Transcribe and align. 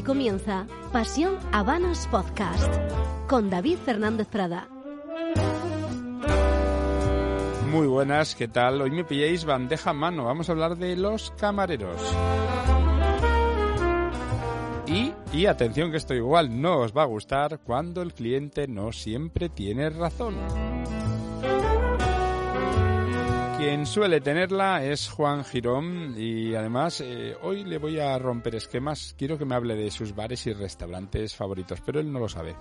Aquí 0.00 0.06
comienza 0.06 0.66
Pasión 0.94 1.36
Habanos 1.52 2.06
Podcast 2.06 2.72
con 3.28 3.50
David 3.50 3.76
Fernández 3.84 4.28
Prada. 4.28 4.66
Muy 7.70 7.86
buenas, 7.86 8.34
¿qué 8.34 8.48
tal? 8.48 8.80
Hoy 8.80 8.92
me 8.92 9.04
pilláis 9.04 9.44
bandeja 9.44 9.90
a 9.90 9.92
mano. 9.92 10.24
Vamos 10.24 10.48
a 10.48 10.52
hablar 10.52 10.78
de 10.78 10.96
los 10.96 11.32
camareros. 11.32 12.00
Y, 14.86 15.12
y 15.34 15.44
atención 15.44 15.90
que 15.90 15.98
esto 15.98 16.14
igual 16.14 16.62
no 16.62 16.78
os 16.78 16.96
va 16.96 17.02
a 17.02 17.06
gustar 17.06 17.58
cuando 17.58 18.00
el 18.00 18.14
cliente 18.14 18.68
no 18.68 18.92
siempre 18.92 19.50
tiene 19.50 19.90
razón. 19.90 20.34
Quien 23.60 23.84
suele 23.84 24.22
tenerla 24.22 24.82
es 24.82 25.10
Juan 25.10 25.44
Girón 25.44 26.14
y 26.16 26.54
además 26.54 27.02
eh, 27.02 27.36
hoy 27.42 27.62
le 27.64 27.76
voy 27.76 28.00
a 28.00 28.18
romper 28.18 28.54
esquemas. 28.54 29.14
Quiero 29.18 29.36
que 29.36 29.44
me 29.44 29.54
hable 29.54 29.74
de 29.74 29.90
sus 29.90 30.14
bares 30.14 30.46
y 30.46 30.54
restaurantes 30.54 31.36
favoritos, 31.36 31.82
pero 31.84 32.00
él 32.00 32.10
no 32.10 32.20
lo 32.20 32.28
sabe. 32.30 32.56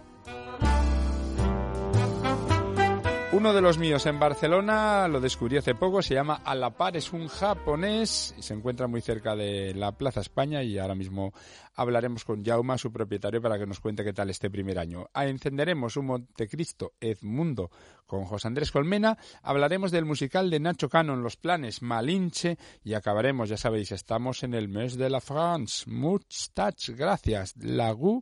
Uno 3.40 3.54
de 3.54 3.62
los 3.62 3.78
míos 3.78 4.06
en 4.06 4.20
Barcelona 4.20 5.08
lo 5.08 5.22
descubrí 5.22 5.56
hace 5.56 5.74
poco, 5.74 6.02
se 6.02 6.14
llama 6.14 6.42
Alapar, 6.44 6.98
es 6.98 7.14
un 7.14 7.30
japonés 7.30 8.36
y 8.38 8.42
se 8.42 8.54
encuentra 8.54 8.88
muy 8.88 9.00
cerca 9.00 9.34
de 9.34 9.74
la 9.74 9.94
Plaza 9.94 10.20
España 10.20 10.62
y 10.62 10.78
ahora 10.78 10.94
mismo 10.94 11.32
hablaremos 11.74 12.26
con 12.26 12.44
Jauma, 12.44 12.78
su 12.78 12.92
propietario, 12.92 13.42
para 13.42 13.58
que 13.58 13.66
nos 13.66 13.80
cuente 13.80 14.04
qué 14.04 14.12
tal 14.12 14.30
este 14.30 14.50
primer 14.50 14.78
año. 14.78 15.08
Ah, 15.14 15.26
encenderemos 15.26 15.96
un 15.96 16.08
Montecristo 16.08 16.96
Edmundo 17.00 17.72
con 18.06 18.26
José 18.26 18.50
Andrés 18.50 18.72
Colmena, 18.72 19.18
hablaremos 19.42 19.92
del 19.92 20.04
musical 20.04 20.50
de 20.50 20.60
Nacho 20.60 20.90
Cano 20.90 21.14
en 21.14 21.24
los 21.24 21.38
planes 21.38 21.82
Malinche 21.82 22.58
y 22.84 22.94
acabaremos, 22.94 23.48
ya 23.48 23.56
sabéis, 23.56 23.94
estamos 23.94 24.44
en 24.44 24.54
el 24.54 24.68
mes 24.68 24.98
de 24.98 25.10
la 25.10 25.22
France. 25.22 25.90
Muchas 25.90 26.90
gracias. 26.90 27.56
Lagu 27.56 28.22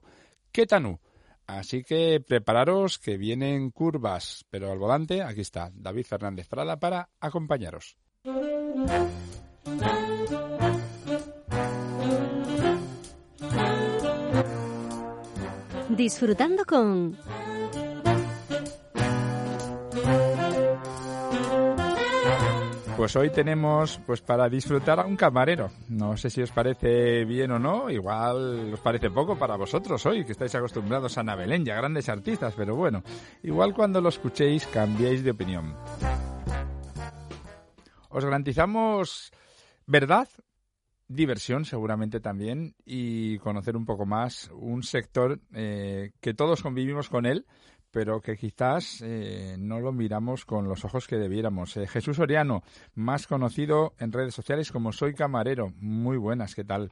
Ketanu. 0.51 0.99
Así 1.47 1.83
que 1.83 2.19
prepararos 2.19 2.99
que 2.99 3.17
vienen 3.17 3.71
curvas, 3.71 4.45
pero 4.49 4.69
al 4.69 4.77
volante, 4.77 5.23
aquí 5.23 5.41
está 5.41 5.71
David 5.73 6.05
Fernández 6.05 6.49
Prada 6.49 6.77
para 6.77 7.09
acompañaros. 7.21 7.97
Disfrutando 15.89 16.65
con 16.65 17.17
Pues 22.97 23.15
hoy 23.15 23.29
tenemos 23.29 24.01
pues 24.07 24.21
para 24.21 24.49
disfrutar 24.49 24.99
a 24.99 25.05
un 25.05 25.15
camarero. 25.15 25.69
No 25.87 26.17
sé 26.17 26.31
si 26.31 26.41
os 26.41 26.51
parece 26.51 27.25
bien 27.25 27.51
o 27.51 27.59
no, 27.59 27.91
igual 27.91 28.73
os 28.73 28.79
parece 28.79 29.11
poco 29.11 29.37
para 29.37 29.55
vosotros 29.55 30.03
hoy, 30.07 30.25
que 30.25 30.31
estáis 30.31 30.55
acostumbrados 30.55 31.15
a 31.15 31.21
Ana 31.21 31.35
Belén 31.35 31.61
y 31.61 31.65
grandes 31.65 32.09
artistas, 32.09 32.55
pero 32.57 32.75
bueno, 32.75 33.03
igual 33.43 33.75
cuando 33.75 34.01
lo 34.01 34.09
escuchéis 34.09 34.65
cambiéis 34.65 35.23
de 35.23 35.29
opinión. 35.29 35.75
Os 38.09 38.25
garantizamos 38.25 39.31
verdad, 39.85 40.27
diversión 41.07 41.65
seguramente 41.65 42.19
también 42.19 42.73
y 42.83 43.37
conocer 43.37 43.77
un 43.77 43.85
poco 43.85 44.07
más 44.07 44.49
un 44.55 44.81
sector 44.81 45.39
eh, 45.53 46.13
que 46.19 46.33
todos 46.33 46.63
convivimos 46.63 47.09
con 47.09 47.27
él, 47.27 47.45
pero 47.97 48.21
que 48.21 48.37
quizás 48.37 49.01
eh, 49.03 49.55
no 49.57 49.79
lo 49.79 49.91
miramos 49.91 50.45
con 50.45 50.69
los 50.69 50.85
ojos 50.85 51.07
que 51.07 51.15
debiéramos. 51.15 51.75
Eh, 51.77 51.87
Jesús 51.87 52.19
Oriano, 52.19 52.61
más 52.93 53.25
conocido 53.25 53.93
en 53.97 54.11
redes 54.11 54.35
sociales 54.35 54.71
como 54.71 54.91
Soy 54.91 55.15
Camarero. 55.15 55.73
Muy 55.81 56.17
buenas, 56.17 56.53
¿qué 56.53 56.63
tal? 56.63 56.91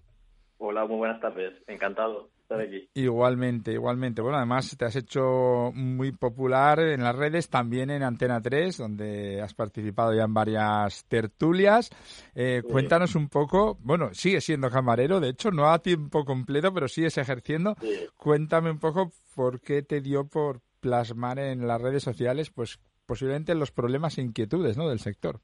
Hola, 0.57 0.87
muy 0.87 0.97
buenas 0.97 1.21
tardes. 1.21 1.61
Encantado 1.67 2.31
estar 2.41 2.59
aquí. 2.59 2.89
Igualmente, 2.95 3.71
igualmente. 3.71 4.23
Bueno, 4.23 4.37
además 4.37 4.75
te 4.75 4.85
has 4.85 4.95
hecho 4.95 5.71
muy 5.75 6.11
popular 6.11 6.79
en 6.79 7.03
las 7.03 7.15
redes, 7.15 7.51
también 7.51 7.91
en 7.91 8.01
Antena 8.01 8.41
3, 8.41 8.75
donde 8.75 9.43
has 9.43 9.53
participado 9.53 10.11
ya 10.11 10.23
en 10.23 10.33
varias 10.33 11.05
tertulias. 11.05 11.91
Eh, 12.33 12.61
Sí. 12.63 12.71
Cuéntanos 12.71 13.15
un 13.15 13.29
poco, 13.29 13.77
bueno, 13.81 14.09
sigues 14.13 14.43
siendo 14.43 14.71
camarero, 14.71 15.19
de 15.19 15.29
hecho, 15.29 15.51
no 15.51 15.69
a 15.69 15.77
tiempo 15.77 16.25
completo, 16.25 16.73
pero 16.73 16.87
sigues 16.87 17.15
ejerciendo. 17.19 17.75
Sí. 17.79 18.07
Cuéntame 18.15 18.71
un 18.71 18.79
poco 18.79 19.11
por 19.35 19.61
qué 19.61 19.83
te 19.83 20.01
dio 20.01 20.27
por 20.27 20.61
plasmar 20.89 21.39
en 21.39 21.65
las 21.67 21.81
redes 21.81 22.03
sociales, 22.03 22.51
pues 22.51 22.79
posiblemente 23.07 23.55
los 23.55 23.71
problemas 23.71 24.19
e 24.19 24.21
inquietudes 24.21 24.77
¿no? 24.77 24.87
del 24.87 24.99
sector. 24.99 25.39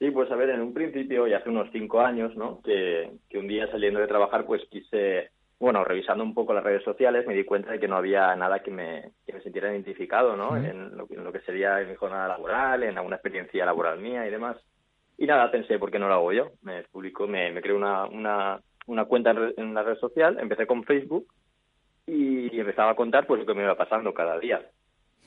Sí, 0.00 0.10
pues 0.10 0.28
a 0.32 0.34
ver, 0.34 0.50
en 0.50 0.60
un 0.60 0.74
principio, 0.74 1.28
y 1.28 1.34
hace 1.34 1.48
unos 1.50 1.68
cinco 1.72 2.00
años, 2.00 2.34
¿no? 2.36 2.60
Que, 2.62 3.12
que 3.30 3.38
un 3.38 3.46
día 3.46 3.70
saliendo 3.70 4.00
de 4.00 4.08
trabajar, 4.08 4.44
pues 4.44 4.60
quise, 4.68 5.30
bueno, 5.60 5.84
revisando 5.84 6.24
un 6.24 6.34
poco 6.34 6.52
las 6.52 6.64
redes 6.64 6.82
sociales, 6.82 7.24
me 7.28 7.34
di 7.34 7.44
cuenta 7.44 7.70
de 7.70 7.78
que 7.78 7.86
no 7.86 7.96
había 7.96 8.34
nada 8.34 8.58
que 8.60 8.72
me, 8.72 9.12
que 9.24 9.32
me 9.34 9.40
sintiera 9.40 9.70
identificado, 9.72 10.36
¿no? 10.36 10.48
Ujú. 10.56 10.56
en, 10.66 10.96
lo, 10.96 11.06
que- 11.06 11.14
en 11.14 11.22
lo 11.24 11.32
que 11.32 11.40
sería 11.42 11.76
mi 11.88 11.94
jornada 11.94 12.26
laboral, 12.26 12.82
en 12.82 12.98
alguna 12.98 13.16
experiencia 13.16 13.64
laboral 13.64 14.00
mía 14.00 14.26
y 14.26 14.30
demás. 14.32 14.56
Y 15.16 15.26
nada, 15.26 15.48
pensé, 15.52 15.78
¿por 15.78 15.92
qué 15.92 16.00
no 16.00 16.08
lo 16.08 16.14
hago 16.14 16.32
yo? 16.32 16.50
Me 16.62 16.82
publico, 16.90 17.28
me, 17.28 17.52
me 17.52 17.62
creo 17.62 17.76
una, 17.76 18.04
una, 18.06 18.60
una 18.88 19.04
cuenta 19.04 19.30
en, 19.30 19.36
re- 19.36 19.54
en 19.58 19.72
la 19.74 19.84
red 19.84 19.96
social, 19.98 20.38
empecé 20.40 20.66
con 20.66 20.82
Facebook 20.82 21.28
y 22.06 22.58
empezaba 22.60 22.92
a 22.92 22.96
contar 22.96 23.26
pues 23.26 23.40
lo 23.40 23.46
que 23.46 23.54
me 23.54 23.62
iba 23.62 23.76
pasando 23.76 24.14
cada 24.14 24.38
día. 24.38 24.60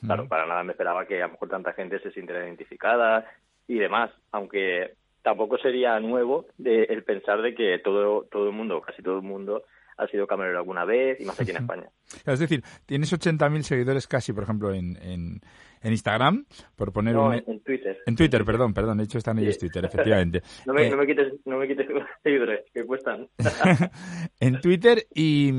Claro, 0.00 0.26
para 0.28 0.46
nada 0.46 0.62
me 0.64 0.72
esperaba 0.72 1.04
que 1.06 1.20
a 1.22 1.26
lo 1.26 1.32
mejor 1.32 1.48
tanta 1.50 1.74
gente 1.74 1.98
se 2.00 2.10
sintiera 2.12 2.44
identificada 2.46 3.26
y 3.68 3.78
demás, 3.78 4.10
aunque 4.32 4.94
tampoco 5.22 5.58
sería 5.58 6.00
nuevo 6.00 6.46
de, 6.56 6.84
el 6.84 7.04
pensar 7.04 7.42
de 7.42 7.54
que 7.54 7.78
todo, 7.84 8.24
todo 8.30 8.46
el 8.48 8.54
mundo, 8.54 8.80
casi 8.80 9.02
todo 9.02 9.16
el 9.16 9.22
mundo, 9.22 9.62
ha 9.98 10.06
sido 10.06 10.26
camarero 10.26 10.56
alguna 10.56 10.86
vez 10.86 11.20
y 11.20 11.26
más 11.26 11.38
aquí 11.38 11.50
en 11.50 11.58
España. 11.58 11.84
Es 12.24 12.38
decir, 12.38 12.62
tienes 12.86 13.12
80.000 13.12 13.60
seguidores 13.60 14.06
casi, 14.08 14.32
por 14.32 14.44
ejemplo, 14.44 14.72
en, 14.72 14.96
en, 15.02 15.40
en 15.82 15.92
Instagram, 15.92 16.46
por 16.74 16.90
poner 16.90 17.14
No, 17.14 17.26
un... 17.26 17.34
en, 17.34 17.44
en 17.46 17.60
Twitter. 17.60 17.98
En 18.06 18.16
Twitter, 18.16 18.42
perdón, 18.46 18.72
perdón, 18.72 18.98
he 19.00 19.02
dicho 19.02 19.18
están 19.18 19.38
ellos 19.38 19.56
Sí. 19.56 19.60
Twitter, 19.60 19.84
efectivamente. 19.84 20.40
No 20.66 20.72
me, 20.72 20.86
Eh, 20.86 20.90
no 20.90 20.96
me 20.96 21.06
quites, 21.06 21.34
no 21.44 21.58
me 21.58 21.68
quites 21.68 21.86
seguidores, 22.22 22.64
que 22.72 22.86
cuestan. 22.86 23.28
en 24.40 24.60
Twitter 24.62 25.06
y 25.14 25.52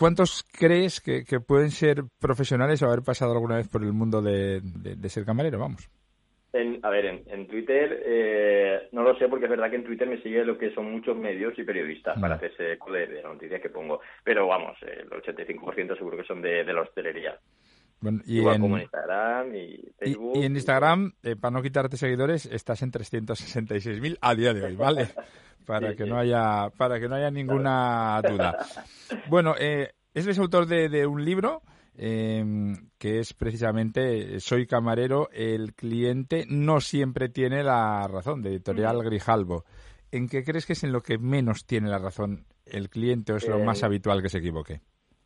¿cuántos 0.00 0.42
crees 0.58 1.00
que, 1.02 1.24
que 1.24 1.40
pueden 1.40 1.70
ser 1.70 2.02
profesionales 2.18 2.82
o 2.82 2.86
haber 2.86 3.02
pasado 3.02 3.32
alguna 3.32 3.56
vez 3.56 3.68
por 3.68 3.82
el 3.82 3.92
mundo 3.92 4.22
de, 4.22 4.60
de- 4.62 4.96
de 4.96 5.08
ser 5.10 5.24
camarero? 5.26 5.58
Vamos. 5.58 5.88
En- 6.52 6.80
a 6.82 6.90
ver, 6.90 7.04
en, 7.04 7.22
en 7.26 7.46
Twitter 7.46 8.02
eh, 8.04 8.88
no 8.92 9.02
lo 9.02 9.16
sé 9.18 9.28
porque 9.28 9.44
es 9.44 9.50
verdad 9.50 9.70
que 9.70 9.76
en 9.76 9.84
Twitter 9.84 10.08
me 10.08 10.20
sigue 10.22 10.44
lo 10.44 10.58
que 10.58 10.74
son 10.74 10.90
muchos 10.90 11.16
medios 11.16 11.56
y 11.58 11.62
periodistas 11.62 12.18
para 12.18 12.34
hacerse 12.36 12.72
eco 12.72 12.90
de, 12.90 13.06
de 13.06 13.22
las 13.22 13.32
noticias 13.34 13.60
que 13.60 13.68
pongo. 13.70 14.00
Pero 14.24 14.48
vamos, 14.48 14.76
eh, 14.82 15.02
el 15.02 15.10
85% 15.10 15.96
seguro 15.96 16.16
que 16.16 16.24
son 16.24 16.42
de, 16.42 16.64
de 16.64 16.72
la 16.72 16.80
hostelería. 16.80 17.38
Bueno, 18.00 18.20
y, 18.24 18.38
Igual 18.38 18.56
en, 18.56 18.60
como 18.62 18.76
en 18.76 18.82
Instagram 18.82 19.54
y 19.54 19.58
y- 19.58 19.92
Facebook. 19.98 20.32
y 20.36 20.44
en 20.44 20.56
Instagram, 20.56 21.12
eh, 21.22 21.36
para 21.36 21.52
no 21.52 21.62
quitarte 21.62 21.96
seguidores, 21.96 22.46
estás 22.46 22.82
en 22.82 22.90
366.000 22.92 24.18
a 24.20 24.34
día 24.34 24.54
de 24.54 24.64
hoy, 24.64 24.76
¿vale? 24.76 25.08
Para 25.66 25.90
Sí, 25.90 25.96
que 25.96 26.04
sí. 26.04 26.10
no 26.10 26.18
haya 26.18 26.70
para 26.76 26.98
que 26.98 27.08
no 27.08 27.16
haya 27.16 27.30
ninguna 27.30 28.20
duda. 28.26 28.56
Bueno, 29.28 29.54
eh, 29.58 29.90
eres 30.14 30.38
autor 30.38 30.66
de, 30.66 30.88
de 30.88 31.06
un 31.06 31.24
libro 31.24 31.62
eh, 31.96 32.42
que 32.96 33.18
es 33.18 33.34
precisamente 33.34 34.40
Soy 34.40 34.66
camarero, 34.66 35.28
el 35.32 35.74
cliente 35.74 36.46
no 36.48 36.80
siempre 36.80 37.28
tiene 37.28 37.62
la 37.62 38.06
razón, 38.08 38.40
de 38.40 38.50
editorial 38.50 39.02
Grijalbo. 39.02 39.64
¿En 40.12 40.28
qué 40.28 40.42
crees 40.44 40.64
que 40.66 40.72
es 40.72 40.82
en 40.84 40.92
lo 40.92 41.02
que 41.02 41.18
menos 41.18 41.66
tiene 41.66 41.88
la 41.90 41.98
razón 41.98 42.46
el 42.64 42.88
cliente 42.88 43.32
o 43.32 43.36
es 43.36 43.46
lo 43.46 43.58
Eh, 43.58 43.64
más 43.64 43.82
habitual 43.82 44.22
que 44.22 44.28
se 44.28 44.38
equivoque? 44.38 44.80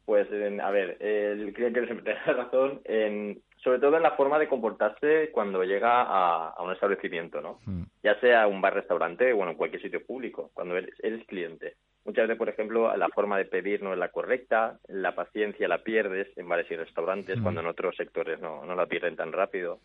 Pues, 0.05 0.31
en- 0.31 0.61
a 0.61 0.71
ver, 0.71 0.97
el 1.01 1.53
cliente 1.55 1.85
siempre 1.87 2.15
tiene 2.15 2.21
razón, 2.43 2.81
en, 2.85 3.41
sobre 3.57 3.79
todo 3.79 3.97
en 3.97 4.03
la 4.03 4.13
forma 4.13 4.39
de 4.39 4.49
comportarse 4.49 5.31
cuando 5.33 5.65
llega 5.65 6.03
a, 6.03 6.51
a 6.51 6.63
un 6.63 6.73
establecimiento, 6.73 7.41
¿no? 7.41 7.59
Mm. 7.65 7.83
Ya 8.03 8.19
sea 8.21 8.47
un 8.47 8.61
bar, 8.61 8.75
restaurante 8.75 9.33
o 9.33 9.49
en 9.49 9.55
cualquier 9.57 9.81
sitio 9.83 10.05
público, 10.05 10.51
cuando 10.53 10.77
eres, 10.77 10.95
eres 11.03 11.27
cliente. 11.27 11.77
Muchas 12.05 12.29
veces, 12.29 12.37
por 12.39 12.51
ejemplo, 12.51 12.95
la 12.99 13.09
forma 13.09 13.39
de 13.39 13.47
pedir 13.47 13.83
no 13.83 13.95
es 13.95 13.99
la 13.99 14.11
correcta, 14.11 14.79
la 14.89 15.15
paciencia 15.15 15.67
la 15.69 15.79
pierdes 15.79 16.29
en 16.37 16.47
bares 16.49 16.71
y 16.71 16.77
restaurantes, 16.77 17.39
Mm. 17.39 17.43
cuando 17.43 17.61
en 17.63 17.67
otros 17.67 17.97
sectores 17.97 18.39
no, 18.41 18.63
no 18.67 18.75
la 18.75 18.85
pierden 18.85 19.17
tan 19.17 19.33
rápido. 19.33 19.79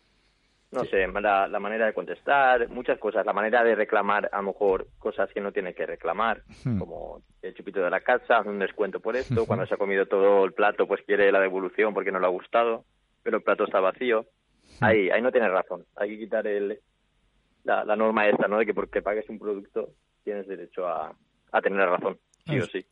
No 0.72 0.84
sé, 0.84 1.06
la, 1.08 1.48
la, 1.48 1.58
manera 1.58 1.86
de 1.86 1.92
contestar, 1.92 2.68
muchas 2.68 2.98
cosas, 2.98 3.26
la 3.26 3.32
manera 3.32 3.64
de 3.64 3.74
reclamar 3.74 4.28
a 4.32 4.36
lo 4.36 4.44
mejor 4.44 4.86
cosas 4.98 5.28
que 5.32 5.40
no 5.40 5.50
tiene 5.50 5.74
que 5.74 5.84
reclamar, 5.84 6.42
hmm. 6.64 6.78
como 6.78 7.22
el 7.42 7.54
chupito 7.54 7.80
de 7.80 7.90
la 7.90 8.00
casa, 8.00 8.40
un 8.42 8.60
descuento 8.60 9.00
por 9.00 9.16
esto, 9.16 9.46
cuando 9.46 9.66
se 9.66 9.74
ha 9.74 9.78
comido 9.78 10.06
todo 10.06 10.44
el 10.44 10.52
plato 10.52 10.86
pues 10.86 11.02
quiere 11.04 11.32
la 11.32 11.40
devolución 11.40 11.92
porque 11.92 12.12
no 12.12 12.20
le 12.20 12.26
ha 12.26 12.30
gustado, 12.30 12.84
pero 13.24 13.38
el 13.38 13.42
plato 13.42 13.64
está 13.64 13.80
vacío. 13.80 14.26
Hmm. 14.78 14.84
Ahí, 14.84 15.10
ahí 15.10 15.20
no 15.20 15.32
tiene 15.32 15.48
razón, 15.48 15.84
hay 15.96 16.10
que 16.10 16.18
quitar 16.18 16.46
el, 16.46 16.78
la, 17.64 17.84
la 17.84 17.96
norma 17.96 18.28
esta, 18.28 18.46
¿no? 18.46 18.58
De 18.58 18.66
que 18.66 18.74
porque 18.74 19.02
pagues 19.02 19.28
un 19.28 19.40
producto 19.40 19.90
tienes 20.22 20.46
derecho 20.46 20.86
a, 20.86 21.12
a 21.52 21.60
tener 21.60 21.88
razón. 21.88 22.18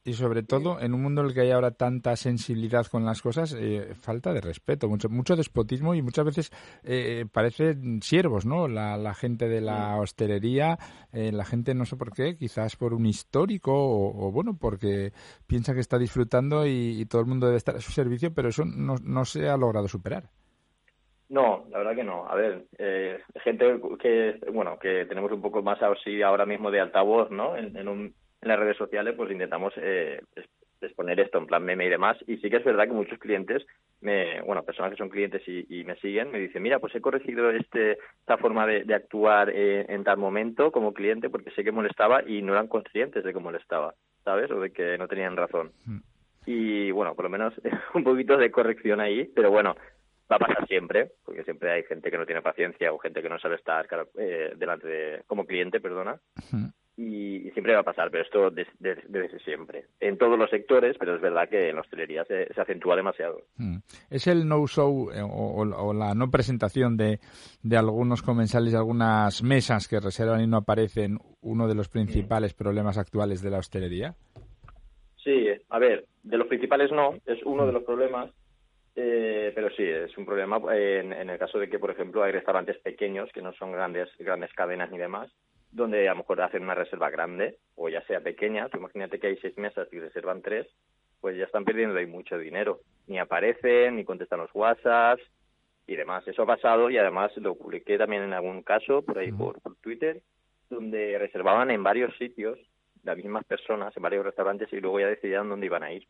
Y 0.04 0.12
sobre 0.12 0.42
todo, 0.42 0.80
en 0.80 0.94
un 0.94 1.02
mundo 1.02 1.22
en 1.22 1.28
el 1.28 1.34
que 1.34 1.40
hay 1.42 1.50
ahora 1.50 1.72
tanta 1.72 2.16
sensibilidad 2.16 2.86
con 2.86 3.04
las 3.04 3.22
cosas, 3.22 3.54
eh, 3.58 3.94
falta 3.94 4.32
de 4.32 4.40
respeto, 4.40 4.88
mucho, 4.88 5.08
mucho 5.08 5.36
despotismo 5.36 5.94
y 5.94 6.02
muchas 6.02 6.24
veces 6.24 6.50
eh, 6.84 7.26
parecen 7.32 8.02
siervos, 8.02 8.46
¿no? 8.46 8.68
La, 8.68 9.14
gente 9.14 9.48
de 9.48 9.60
la 9.60 9.96
hostelería, 9.96 10.78
eh, 11.12 11.32
la 11.32 11.44
gente 11.44 11.74
no 11.74 11.84
sé 11.84 11.96
por 11.96 12.12
qué, 12.12 12.36
quizás 12.36 12.76
por 12.76 12.94
un 12.94 13.06
histórico 13.06 13.72
o, 13.74 14.30
bueno, 14.30 14.56
porque 14.58 15.12
piensa 15.46 15.74
que 15.74 15.80
está 15.80 15.98
disfrutando 15.98 16.66
y, 16.66 17.06
todo 17.08 17.22
el 17.22 17.26
mundo 17.26 17.46
debe 17.46 17.56
estar 17.56 17.76
a 17.76 17.80
su 17.80 17.90
servicio, 17.90 18.34
pero 18.34 18.48
eso 18.48 18.64
no, 18.64 18.96
no 19.02 19.24
se 19.24 19.48
ha 19.48 19.56
logrado 19.56 19.88
superar. 19.88 20.30
No, 21.30 21.64
la 21.70 21.78
verdad 21.78 21.94
que 21.94 22.04
no. 22.04 22.28
A 22.28 22.34
ver, 22.34 22.66
gente 23.42 23.80
que, 24.00 24.40
bueno, 24.52 24.78
que 24.78 25.06
tenemos 25.06 25.32
un 25.32 25.40
poco 25.40 25.62
más 25.62 25.80
así 25.82 26.22
ahora 26.22 26.46
mismo 26.46 26.70
de 26.70 26.80
altavoz, 26.80 27.30
¿no? 27.30 27.56
en 27.56 27.88
un 27.88 28.14
en 28.40 28.48
las 28.48 28.58
redes 28.58 28.76
sociales 28.76 29.14
pues 29.16 29.30
intentamos 29.30 29.72
eh, 29.76 30.20
exponer 30.80 31.18
esto 31.20 31.38
en 31.38 31.46
plan 31.46 31.64
meme 31.64 31.86
y 31.86 31.90
demás. 31.90 32.16
Y 32.26 32.36
sí 32.38 32.50
que 32.50 32.56
es 32.56 32.64
verdad 32.64 32.86
que 32.86 32.92
muchos 32.92 33.18
clientes 33.18 33.66
me 34.00 34.40
bueno 34.42 34.62
personas 34.62 34.92
que 34.92 34.96
son 34.96 35.08
clientes 35.08 35.42
y, 35.46 35.84
me 35.84 35.96
siguen 35.96 36.30
me 36.30 36.38
dicen 36.38 36.62
mira 36.62 36.78
pues 36.78 36.94
he 36.94 37.00
corregido 37.00 37.50
este 37.50 37.98
esta 38.20 38.36
forma 38.36 38.64
de, 38.64 38.94
actuar 38.94 39.50
eh, 39.50 39.86
en 39.88 40.04
tal 40.04 40.18
momento 40.18 40.70
como 40.70 40.94
cliente 40.94 41.30
porque 41.30 41.50
sé 41.50 41.64
que 41.64 41.72
molestaba 41.72 42.22
y 42.24 42.42
no 42.42 42.52
eran 42.52 42.68
conscientes 42.68 43.24
de 43.24 43.32
que 43.32 43.40
molestaba 43.40 43.94
sabes 44.24 44.50
o 44.52 44.60
de 44.60 44.70
que 44.70 44.96
no 44.98 45.08
tenían 45.08 45.36
razón. 45.36 45.72
Mm. 45.84 45.98
y 46.46 46.90
bueno 46.92 47.16
por 47.16 47.24
lo 47.24 47.30
menos 47.30 47.54
un 47.94 48.04
poquito 48.04 48.36
de 48.36 48.52
corrección 48.52 49.00
ahí 49.00 49.24
pero 49.34 49.50
bueno 49.50 49.74
va 50.30 50.36
a 50.36 50.40
pasar 50.40 50.66
siempre, 50.66 51.12
porque 51.24 51.42
siempre 51.44 51.72
hay 51.72 51.84
gente 51.84 52.10
que 52.10 52.18
no 52.18 52.26
tiene 52.26 52.42
paciencia 52.42 52.92
o 52.92 52.98
gente 52.98 53.22
que 53.22 53.30
no 53.30 53.38
sabe 53.38 53.56
estar 53.56 53.88
eh, 54.18 54.52
delante 54.56 54.86
de, 54.86 55.22
como 55.26 55.46
cliente, 55.46 55.80
perdona 55.80 56.20
y, 56.98 57.48
siempre 57.52 57.74
va 57.74 57.80
a 57.80 57.84
pasar, 57.84 58.10
pero 58.10 58.24
esto 58.24 58.50
desde, 58.50 59.38
siempre. 59.44 59.84
En 60.00 60.18
todos 60.18 60.36
los 60.36 60.50
sectores, 60.50 60.96
pero 60.98 61.14
es 61.14 61.20
verdad 61.20 61.48
que 61.48 61.68
en 61.68 61.76
la 61.76 61.82
hostelería 61.82 62.24
se, 62.24 62.48
acentúa 62.60 62.96
demasiado. 62.96 63.42
Mm. 63.56 63.76
¿Es 64.10 64.26
el 64.26 64.48
no-show 64.48 65.10
eh, 65.12 65.22
o, 65.22 65.94
la 65.94 66.14
no 66.14 66.30
presentación 66.30 66.96
de, 66.96 67.20
de 67.62 67.76
algunos 67.76 68.22
comensales, 68.22 68.72
de 68.72 68.78
algunas 68.78 69.44
mesas 69.44 69.86
que 69.86 70.00
reservan 70.00 70.40
y 70.40 70.48
no 70.48 70.56
aparecen 70.56 71.18
uno 71.40 71.68
de 71.68 71.76
los 71.76 71.88
principales 71.88 72.52
problemas 72.52 72.98
actuales 72.98 73.42
de 73.42 73.50
la 73.50 73.58
hostelería? 73.58 74.16
Sí, 75.22 75.46
a 75.68 75.78
ver, 75.78 76.04
de 76.24 76.36
los 76.36 76.48
principales 76.48 76.90
no, 76.90 77.14
es 77.26 77.40
uno 77.44 77.64
de 77.64 77.72
los 77.72 77.84
problemas, 77.84 78.32
eh, 78.96 79.52
pero 79.54 79.70
sí, 79.70 79.84
es 79.84 80.16
un 80.18 80.26
problema 80.26 80.58
en, 80.74 81.12
en, 81.12 81.30
el 81.30 81.38
caso 81.38 81.60
de 81.60 81.68
que, 81.68 81.78
por 81.78 81.92
ejemplo, 81.92 82.24
hay 82.24 82.32
restaurantes 82.32 82.78
pequeños 82.78 83.30
que 83.32 83.42
no 83.42 83.52
son 83.52 83.70
grandes, 83.70 84.08
grandes 84.18 84.52
cadenas 84.54 84.90
ni 84.90 84.98
demás, 84.98 85.30
donde 85.70 86.08
a 86.08 86.12
lo 86.12 86.18
mejor 86.18 86.40
hacen 86.40 86.62
una 86.62 86.74
reserva 86.74 87.10
grande 87.10 87.58
o 87.76 87.88
ya 87.88 88.02
sea 88.06 88.20
pequeña, 88.20 88.68
imagínate 88.74 89.18
que 89.18 89.28
hay 89.28 89.36
seis 89.38 89.56
mesas 89.58 89.88
y 89.92 90.00
reservan 90.00 90.42
tres, 90.42 90.66
pues 91.20 91.36
ya 91.36 91.44
están 91.44 91.64
perdiendo 91.64 91.98
ahí 91.98 92.06
mucho 92.06 92.38
dinero. 92.38 92.80
Ni 93.06 93.18
aparecen, 93.18 93.96
ni 93.96 94.04
contestan 94.04 94.40
los 94.40 94.50
WhatsApps 94.54 95.22
y 95.86 95.96
demás. 95.96 96.26
Eso 96.28 96.42
ha 96.42 96.46
pasado 96.46 96.90
y 96.90 96.98
además 96.98 97.36
lo 97.36 97.56
publiqué 97.56 97.98
también 97.98 98.22
en 98.22 98.32
algún 98.32 98.62
caso 98.62 99.02
por 99.02 99.18
ahí 99.18 99.32
por, 99.32 99.60
Twitter, 99.80 100.22
donde 100.70 101.18
reservaban 101.18 101.70
en 101.70 101.82
varios 101.82 102.16
sitios 102.18 102.58
las 103.04 103.16
mismas 103.16 103.44
personas, 103.44 103.96
en 103.96 104.02
varios 104.02 104.24
restaurantes 104.24 104.72
y 104.72 104.80
luego 104.80 105.00
ya 105.00 105.06
decidían 105.06 105.48
dónde 105.48 105.66
iban 105.66 105.82
a 105.82 105.92
ir. 105.92 106.06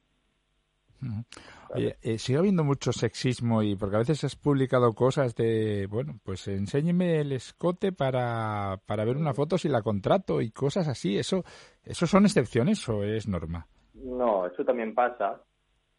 Oye, 1.70 1.97
eh, 2.03 2.19
sigue 2.19 2.38
habiendo 2.38 2.65
mucho 2.65 2.93
sexismo 2.93 3.62
y 3.62 3.76
porque 3.76 3.97
a 3.97 4.00
veces 4.00 4.25
has 4.25 4.37
publicado 4.37 4.94
cosas 4.94 5.35
de, 5.35 5.87
bueno, 5.87 6.19
pues 6.25 6.49
enséñeme 6.49 7.20
el 7.20 7.32
escote 7.32 7.93
para, 7.93 8.79
para 8.87 9.05
ver 9.05 9.17
una 9.17 9.35
foto 9.35 9.59
si 9.59 9.69
la 9.69 9.82
contrato 9.82 10.41
y 10.41 10.50
cosas 10.50 10.88
así. 10.88 11.19
¿Eso, 11.19 11.44
eso 11.85 12.06
son 12.06 12.25
excepciones 12.25 12.88
o 12.88 13.05
es 13.05 13.29
norma? 13.29 13.67
No, 13.94 14.47
eso 14.47 14.65
también 14.65 14.94
pasa. 14.94 15.43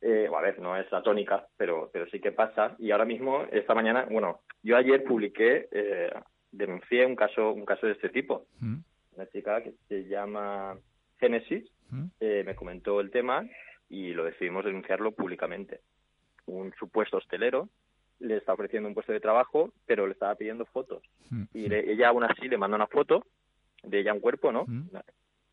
Eh, 0.01 0.29
a 0.33 0.41
ver, 0.41 0.59
no 0.59 0.77
es 0.77 0.89
la 0.91 1.03
tónica, 1.03 1.45
pero, 1.57 1.89
pero 1.91 2.07
sí 2.09 2.19
que 2.19 2.31
pasa. 2.31 2.75
Y 2.79 2.91
ahora 2.91 3.05
mismo, 3.05 3.43
esta 3.51 3.75
mañana, 3.75 4.07
bueno, 4.09 4.41
yo 4.63 4.77
ayer 4.77 5.03
publiqué, 5.03 5.67
eh, 5.71 6.09
denuncié 6.51 7.05
un 7.05 7.15
caso, 7.15 7.51
un 7.51 7.65
caso 7.65 7.85
de 7.85 7.93
este 7.93 8.09
tipo. 8.09 8.45
Mm. 8.59 8.77
Una 9.15 9.27
chica 9.27 9.61
que 9.61 9.73
se 9.87 10.07
llama 10.07 10.77
Génesis 11.19 11.69
mm. 11.89 12.05
eh, 12.21 12.43
me 12.45 12.55
comentó 12.55 13.01
el 13.01 13.11
tema 13.11 13.43
y 13.89 14.13
lo 14.13 14.23
decidimos 14.23 14.65
denunciarlo 14.65 15.11
públicamente. 15.11 15.81
Un 16.45 16.73
supuesto 16.77 17.17
hostelero 17.17 17.69
le 18.19 18.37
está 18.37 18.53
ofreciendo 18.53 18.87
un 18.87 18.93
puesto 18.93 19.13
de 19.13 19.19
trabajo, 19.19 19.71
pero 19.85 20.05
le 20.05 20.13
estaba 20.13 20.35
pidiendo 20.35 20.65
fotos. 20.65 21.03
Mm, 21.29 21.43
y 21.53 21.73
ella 21.73 22.09
aún 22.09 22.23
así 22.23 22.47
le 22.47 22.57
manda 22.57 22.75
una 22.75 22.87
foto 22.87 23.25
de 23.83 23.99
ella 23.99 24.11
en 24.11 24.19
cuerpo, 24.19 24.51
¿no? 24.51 24.65
Mm. 24.67 24.89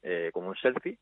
Eh, 0.03 0.31
como 0.33 0.49
un 0.49 0.57
selfie, 0.57 0.99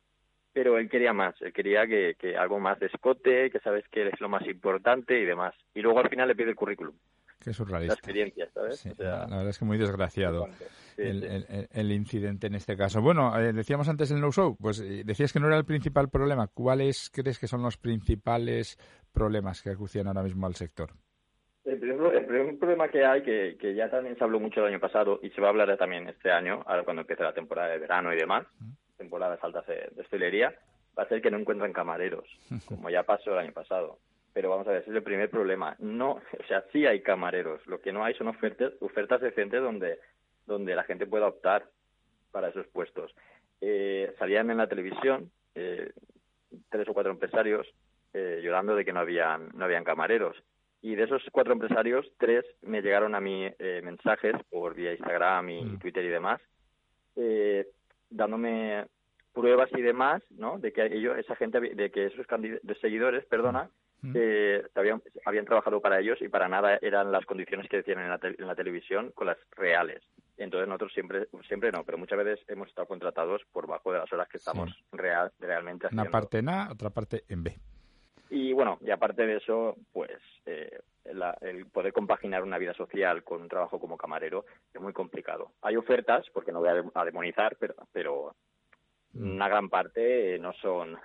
pero 0.53 0.79
él 0.79 0.89
quería 0.89 1.13
más, 1.13 1.35
él 1.43 1.53
quería 1.53 1.87
que, 1.87 2.17
que 2.19 2.37
algo 2.37 2.61
más 2.61 2.79
de 2.81 2.87
escote, 2.87 3.51
que 3.51 3.61
sabes 3.61 3.87
que 3.89 4.07
es 4.09 4.21
lo 4.21 4.29
más 4.29 4.47
importante 4.47 5.19
y 5.19 5.25
demás. 5.25 5.55
Y 5.75 5.83
luego 5.83 6.01
al 6.01 6.09
final 6.09 6.29
le 6.29 6.37
pide 6.37 6.51
el 6.51 6.57
currículum. 6.57 6.95
Qué 7.45 7.53
surrealista. 7.53 8.11
La 8.97 9.27
verdad 9.27 9.49
es 9.49 9.59
que 9.59 9.65
muy 9.67 9.77
desgraciado 9.77 10.49
el, 10.97 11.93
incidente 11.93 12.47
en 12.47 12.55
este 12.55 12.75
caso. 12.75 13.03
Bueno, 13.03 13.39
eh, 13.39 13.53
decíamos 13.53 13.87
antes 13.89 14.11
el 14.11 14.21
no-show, 14.21 14.57
pues 14.59 14.81
eh, 14.81 15.03
decías 15.05 15.31
que 15.31 15.41
no 15.41 15.49
era 15.49 15.59
el 15.59 15.67
principal 15.67 16.09
problema. 16.09 16.47
¿Cuáles 16.47 17.11
crees 17.13 17.39
que 17.39 17.47
son 17.47 17.63
los 17.63 17.77
principales 17.77 18.79
problemas 19.13 19.63
que 19.63 19.71
acucian 19.71 20.07
ahora 20.07 20.23
mismo 20.23 20.47
al 20.47 20.55
sector? 20.55 20.93
El 21.67 21.79
primer, 21.79 22.59
problema 22.59 22.89
que 22.89 23.05
hay, 23.05 23.23
que, 23.23 23.57
que, 23.59 23.75
ya 23.75 23.91
también 23.91 24.17
se 24.17 24.25
habló 24.25 24.41
mucho 24.41 24.61
el 24.61 24.73
año 24.73 24.81
pasado 24.81 25.21
y 25.23 25.31
se 25.31 25.41
va 25.41 25.49
a 25.49 25.51
hablar 25.51 25.77
también 25.77 26.09
este 26.09 26.31
año, 26.31 26.63
ahora 26.67 26.85
cuando 26.85 27.03
empiece 27.03 27.23
la 27.23 27.33
temporada 27.33 27.69
de 27.69 27.79
verano 27.79 28.13
y 28.13 28.17
demás, 28.17 28.47
temporadas 28.97 29.39
altas 29.43 29.67
de, 29.67 29.89
de 29.95 30.03
hostelería, 30.03 30.55
va 30.99 31.05
a 31.05 31.09
ser 31.09 31.23
que 31.23 31.31
no 31.31 31.39
encuentran 31.39 31.73
camareros, 31.73 32.27
como 32.69 32.91
ya 32.91 33.03
pasó 33.03 33.33
el 33.33 33.39
año 33.39 33.53
pasado 33.53 33.99
pero 34.35 34.51
vamos 34.51 34.67
a 34.67 34.73
ver, 34.73 34.83
ese 34.83 34.91
es 34.91 34.97
el 34.97 35.03
primer 35.03 35.31
problema. 35.31 35.77
No, 35.79 36.11
o 36.39 36.47
sea, 36.47 36.65
sí 36.73 36.85
hay 36.85 37.01
camareros, 37.01 37.67
lo 37.67 37.81
que 37.81 37.93
no 37.93 38.05
hay 38.05 38.15
son 38.15 38.29
ofertas, 38.29 38.73
ofertas 38.81 39.23
decentes 39.23 39.63
donde, 39.63 39.99
donde 40.47 40.77
la 40.77 40.85
gente 40.85 41.07
pueda 41.07 41.29
optar 41.29 41.65
para 42.33 42.49
esos 42.49 42.67
puestos. 42.67 43.15
Eh, 43.61 44.13
salían 44.19 44.51
en 44.51 44.59
la 44.59 44.69
televisión 44.69 45.31
eh, 45.55 45.93
tres 46.69 46.89
o 46.89 46.93
cuatro 46.93 47.13
empresarios 47.13 47.67
eh, 48.13 48.41
llorando 48.43 48.77
de 48.77 48.85
que 48.85 48.93
no 48.93 49.01
habían, 49.01 49.51
no 49.55 49.65
habían 49.65 49.85
camareros. 49.85 50.37
Y 50.83 50.97
de 50.97 51.05
esos 51.05 51.23
cuatro 51.33 51.53
empresarios, 51.53 52.07
tres 52.19 52.45
me 52.63 52.83
llegaron 52.83 53.15
a 53.15 53.21
mí 53.21 53.49
eh, 53.59 53.81
mensajes 53.83 54.35
por 54.51 54.75
vía 54.75 54.93
Instagram 54.93 55.49
y 55.49 55.65
mm. 55.65 55.79
Twitter 55.79 56.05
y 56.05 56.09
demás, 56.09 56.41
eh, 57.17 57.67
dándome 58.11 58.85
pruebas 59.33 59.71
y 59.73 59.81
demás, 59.81 60.23
¿no? 60.31 60.59
De 60.59 60.73
que 60.73 60.85
ellos, 60.85 61.17
esa 61.17 61.35
gente, 61.37 61.59
de 61.59 61.91
que 61.91 62.07
esos 62.07 62.27
seguidores, 62.81 63.25
perdona, 63.25 63.71
que 64.13 64.63
habían, 64.75 65.03
habían 65.25 65.45
trabajado 65.45 65.81
para 65.81 66.01
ellos 66.01 66.21
y 66.21 66.29
para 66.29 66.49
nada 66.49 66.79
eran 66.83 67.13
las 67.13 67.25
condiciones 67.27 67.69
que 67.69 67.79
decían 67.79 68.01
en 68.01 68.09
la, 68.09 68.21
en 68.23 68.47
la 68.47 68.55
televisión 68.55 69.13
con 69.15 69.29
las 69.29 69.39
reales. 69.53 70.03
Entonces 70.37 70.69
nosotros 70.69 70.93
siempre, 70.93 71.29
siempre 71.47 71.71
no, 71.71 71.85
pero 71.85 71.99
muchas 71.99 72.19
veces 72.19 72.45
hemos 72.49 72.69
estado 72.69 72.89
contratados 72.89 73.43
por 73.53 73.67
bajo 73.67 73.93
de 73.93 73.99
las 73.99 74.13
horas 74.13 74.29
que 74.29 74.39
estamos 74.39 74.71
real, 74.93 75.33
realmente 75.39 75.87
haciendo. 75.87 76.03
Una 76.03 76.11
parte 76.11 76.39
en 76.39 76.49
A, 76.49 76.73
otra 76.73 76.91
parte 76.91 77.25
en 77.29 77.45
B. 77.45 77.57
Y 78.31 78.53
bueno, 78.53 78.79
y 78.81 78.91
aparte 78.91 79.27
de 79.27 79.37
eso, 79.37 79.77
pues 79.93 80.19
eh, 80.47 80.81
el 81.05 81.67
poder 81.67 81.93
compaginar 81.93 82.43
una 82.43 82.59
vida 82.59 82.75
social 82.75 83.23
con 83.23 83.43
un 83.43 83.49
trabajo 83.49 83.79
como 83.79 83.97
camarero 83.97 84.45
es 84.73 84.81
muy 84.81 84.93
complicado. 84.93 85.53
Hay 85.63 85.77
ofertas, 85.77 86.25
porque 86.33 86.51
no 86.51 86.61
voy 86.61 86.71
a, 86.71 87.05
demonizar, 87.05 87.57
pero, 87.61 87.75
pero 87.93 88.35
mm. 89.13 89.35
una 89.37 89.49
gran 89.49 89.69
parte 89.69 90.39
no 90.41 90.53
son 90.55 90.97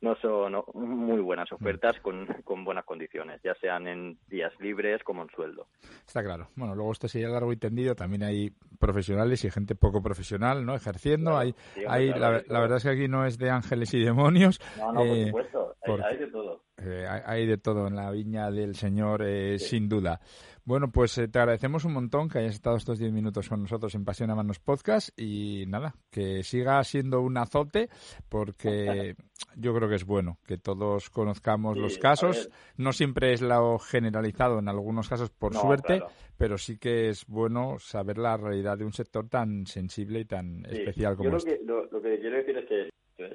no 0.00 0.16
son 0.16 0.62
muy 0.74 1.20
buenas 1.20 1.50
ofertas 1.52 1.98
con, 2.00 2.26
con, 2.44 2.64
buenas 2.64 2.84
condiciones, 2.84 3.40
ya 3.42 3.54
sean 3.60 3.86
en 3.86 4.18
días 4.28 4.52
libres 4.58 5.02
como 5.04 5.22
en 5.22 5.28
sueldo. 5.30 5.66
Está 6.06 6.22
claro. 6.22 6.48
Bueno, 6.56 6.74
luego 6.74 6.92
esto 6.92 7.08
sería 7.08 7.28
largo 7.28 7.52
y 7.52 7.56
tendido. 7.56 7.94
También 7.94 8.22
hay 8.22 8.50
profesionales 8.78 9.44
y 9.44 9.50
gente 9.50 9.74
poco 9.74 10.02
profesional, 10.02 10.64
¿no? 10.64 10.74
Ejerciendo. 10.74 11.36
hay, 11.36 11.54
hay 11.86 12.08
la, 12.10 12.30
verdad 12.30 12.78
es 12.78 12.82
que 12.84 12.90
aquí 12.90 13.08
no 13.08 13.26
es 13.26 13.38
de 13.38 13.50
ángeles 13.50 13.92
y 13.94 14.00
demonios. 14.00 14.60
No, 14.78 14.92
no, 14.92 15.00
por 15.00 15.06
eh, 15.08 15.26
supuesto. 15.26 15.76
Hay, 16.04 16.16
de 16.16 16.26
todo. 16.28 16.62
Eh, 16.82 17.06
hay, 17.06 17.46
de 17.46 17.58
todo 17.58 17.86
en 17.86 17.96
la 17.96 18.10
viña 18.10 18.50
del 18.50 18.74
Señor, 18.74 19.22
eh, 19.22 19.58
sin 19.58 19.88
duda. 19.88 20.20
Bueno, 20.64 20.90
pues 20.90 21.16
eh, 21.18 21.28
te 21.28 21.38
agradecemos 21.38 21.84
un 21.84 21.92
montón 21.92 22.28
que 22.28 22.38
hayas 22.38 22.54
estado 22.54 22.76
estos 22.76 22.98
10 22.98 23.12
minutos 23.12 23.48
con 23.48 23.62
nosotros 23.62 23.94
en 23.94 24.04
Pasión 24.04 24.30
a 24.30 24.34
Manos 24.34 24.60
Podcast 24.60 25.10
y 25.18 25.64
nada, 25.66 25.94
que 26.10 26.42
siga 26.42 26.82
siendo 26.84 27.20
un 27.20 27.36
azote 27.36 27.88
porque 28.28 29.16
yo 29.56 29.74
creo 29.74 29.88
que 29.88 29.96
es 29.96 30.04
bueno 30.04 30.38
que 30.46 30.58
todos 30.58 31.10
conozcamos 31.10 31.76
los 31.76 31.98
casos. 31.98 32.50
No 32.76 32.92
siempre 32.92 33.32
es 33.32 33.42
lo 33.42 33.78
generalizado 33.78 34.58
en 34.58 34.68
algunos 34.68 35.08
casos, 35.08 35.30
por 35.30 35.54
suerte, 35.54 36.02
pero 36.38 36.56
sí 36.56 36.78
que 36.78 37.08
es 37.08 37.26
bueno 37.26 37.78
saber 37.78 38.18
la 38.18 38.36
realidad 38.36 38.78
de 38.78 38.84
un 38.84 38.92
sector 38.92 39.28
tan 39.28 39.66
sensible 39.66 40.20
y 40.20 40.24
tan 40.24 40.64
especial 40.66 41.16
como 41.16 41.36
este. 41.36 41.60
lo, 41.64 41.88
que 42.00 42.20
quiero 42.20 42.36
decir 42.36 42.56
es 42.58 42.66
que 42.66 42.90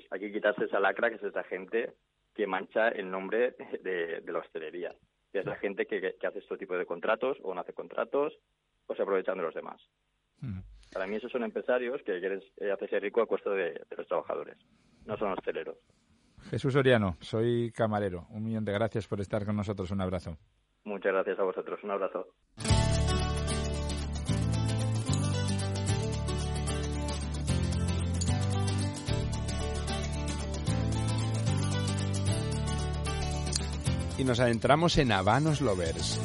hay 0.10 0.20
que 0.20 0.32
quitarse 0.32 0.66
esa 0.66 0.80
lacra 0.80 1.10
que 1.10 1.18
es 1.18 1.24
esa 1.24 1.44
gente 1.44 1.94
que 2.36 2.46
mancha 2.46 2.90
el 2.90 3.10
nombre 3.10 3.56
de, 3.84 4.22
la 4.28 4.40
hostelería, 4.40 4.94
que 5.32 5.40
es 5.40 5.46
la 5.46 5.56
gente 5.56 5.86
que, 5.86 6.16
hace 6.28 6.40
este 6.40 6.58
tipo 6.58 6.78
de 6.78 6.86
contratos 6.86 7.38
o 7.44 7.54
no 7.54 7.62
hace 7.62 7.74
contratos 7.74 8.34
o 8.88 8.96
se 8.96 9.02
aprovechan 9.02 9.38
de 9.38 9.44
los 9.44 9.56
demás. 9.56 9.82
Mm. 10.42 10.60
Para 10.94 11.08
mí 11.08 11.16
esos 11.16 11.32
son 11.32 11.44
empresarios 11.44 12.02
que 12.04 12.20
quieren 12.20 12.42
eh, 12.58 12.72
hacerse 12.72 13.00
rico 13.00 13.22
a 13.22 13.28
costa 13.28 13.50
de, 13.52 13.72
de 13.72 13.96
los 13.98 14.08
trabajadores, 14.08 14.58
no 15.06 15.18
son 15.18 15.32
hosteleros. 15.32 15.78
Jesús 16.50 16.76
Oriano, 16.76 17.18
soy 17.22 17.72
camarero. 17.72 18.28
Un 18.30 18.44
millón 18.44 18.66
de 18.66 18.74
gracias 18.74 19.08
por 19.08 19.20
estar 19.20 19.46
con 19.46 19.56
nosotros. 19.56 19.90
Un 19.92 20.02
abrazo. 20.02 20.38
Muchas 20.84 21.14
gracias 21.14 21.40
a 21.40 21.44
vosotros. 21.44 21.84
Un 21.84 21.92
abrazo. 21.92 22.28
Y 34.18 34.24
nos 34.24 34.40
adentramos 34.40 34.98
en 34.98 35.12
Habanos 35.12 35.62
Lovers. 35.62 36.20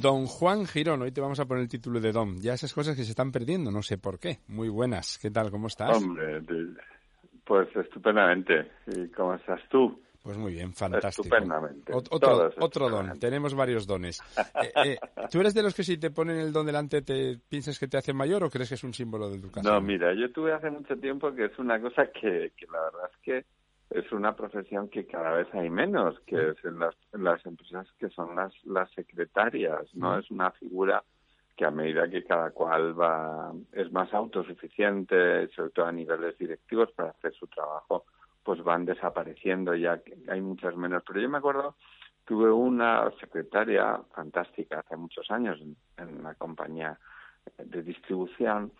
Don 0.00 0.26
Juan 0.26 0.66
Girón, 0.66 1.02
hoy 1.02 1.10
te 1.10 1.20
vamos 1.20 1.40
a 1.40 1.46
poner 1.46 1.62
el 1.62 1.68
título 1.68 2.00
de 2.00 2.12
Don. 2.12 2.40
Ya 2.40 2.54
esas 2.54 2.72
cosas 2.72 2.96
que 2.96 3.04
se 3.04 3.10
están 3.10 3.32
perdiendo, 3.32 3.70
no 3.70 3.82
sé 3.82 3.98
por 3.98 4.18
qué. 4.18 4.38
Muy 4.48 4.68
buenas, 4.68 5.18
¿qué 5.20 5.30
tal? 5.30 5.50
¿Cómo 5.50 5.66
estás? 5.66 5.96
Hombre, 5.96 6.40
pues 7.44 7.74
estupendamente. 7.74 8.70
¿Y 8.86 9.08
cómo 9.08 9.34
estás 9.34 9.60
tú? 9.70 10.00
Pues 10.22 10.36
muy 10.36 10.52
bien, 10.52 10.74
fantástico. 10.74 11.22
Estupendamente. 11.22 11.92
otro, 11.94 12.50
otro 12.58 12.90
don, 12.90 13.18
tenemos 13.18 13.54
varios 13.54 13.86
dones. 13.86 14.20
Eh, 14.60 14.72
eh, 14.84 14.98
¿Tú 15.30 15.40
eres 15.40 15.54
de 15.54 15.62
los 15.62 15.72
que 15.72 15.84
si 15.84 15.98
te 15.98 16.10
ponen 16.10 16.36
el 16.36 16.52
don 16.52 16.66
delante 16.66 17.00
te 17.02 17.38
piensas 17.48 17.78
que 17.78 17.86
te 17.86 17.96
hacen 17.96 18.16
mayor 18.16 18.42
o 18.42 18.50
crees 18.50 18.68
que 18.68 18.74
es 18.74 18.82
un 18.82 18.92
símbolo 18.92 19.30
de 19.30 19.36
educación? 19.36 19.72
No, 19.72 19.80
mira, 19.80 20.12
yo 20.14 20.32
tuve 20.32 20.52
hace 20.52 20.68
mucho 20.68 20.96
tiempo 20.96 21.32
que 21.32 21.44
es 21.44 21.58
una 21.58 21.80
cosa 21.80 22.06
que, 22.06 22.52
que 22.56 22.66
la 22.66 22.80
verdad 22.80 23.10
es 23.12 23.16
que 23.22 23.44
es 23.90 24.12
una 24.12 24.36
profesión 24.36 24.88
que 24.88 25.06
cada 25.06 25.32
vez 25.32 25.48
hay 25.54 25.70
menos, 25.70 26.18
que 26.20 26.50
es 26.50 26.64
en 26.64 26.78
las, 26.78 26.94
las 27.12 27.44
empresas 27.46 27.86
que 27.98 28.10
son 28.10 28.36
las, 28.36 28.52
las 28.64 28.90
secretarias, 28.92 29.94
¿no? 29.94 30.18
Es 30.18 30.30
una 30.30 30.50
figura 30.52 31.02
que 31.56 31.64
a 31.64 31.70
medida 31.70 32.08
que 32.08 32.22
cada 32.22 32.50
cual 32.50 32.98
va 32.98 33.52
es 33.72 33.90
más 33.90 34.12
autosuficiente, 34.14 35.48
sobre 35.48 35.70
todo 35.70 35.86
a 35.86 35.92
niveles 35.92 36.36
directivos 36.38 36.92
para 36.92 37.10
hacer 37.10 37.32
su 37.34 37.46
trabajo, 37.48 38.04
pues 38.44 38.62
van 38.62 38.84
desapareciendo 38.84 39.74
ya 39.74 39.98
que 39.98 40.16
hay 40.28 40.40
muchas 40.40 40.76
menos. 40.76 41.02
Pero 41.06 41.20
yo 41.20 41.28
me 41.28 41.38
acuerdo, 41.38 41.74
tuve 42.24 42.50
una 42.50 43.10
secretaria 43.18 44.00
fantástica 44.14 44.80
hace 44.80 44.96
muchos 44.96 45.30
años 45.30 45.58
en 45.96 46.20
una 46.20 46.34
compañía 46.34 46.98
de 47.58 47.82
distribución 47.82 48.70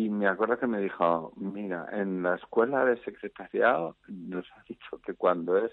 y 0.00 0.08
me 0.08 0.26
acuerdo 0.26 0.58
que 0.58 0.66
me 0.66 0.80
dijo, 0.80 1.32
mira, 1.36 1.86
en 1.92 2.22
la 2.22 2.36
escuela 2.36 2.84
de 2.86 2.96
secretariado 3.02 3.96
nos 4.08 4.46
ha 4.52 4.62
dicho 4.66 4.98
que 5.04 5.12
cuando 5.12 5.58
es 5.58 5.72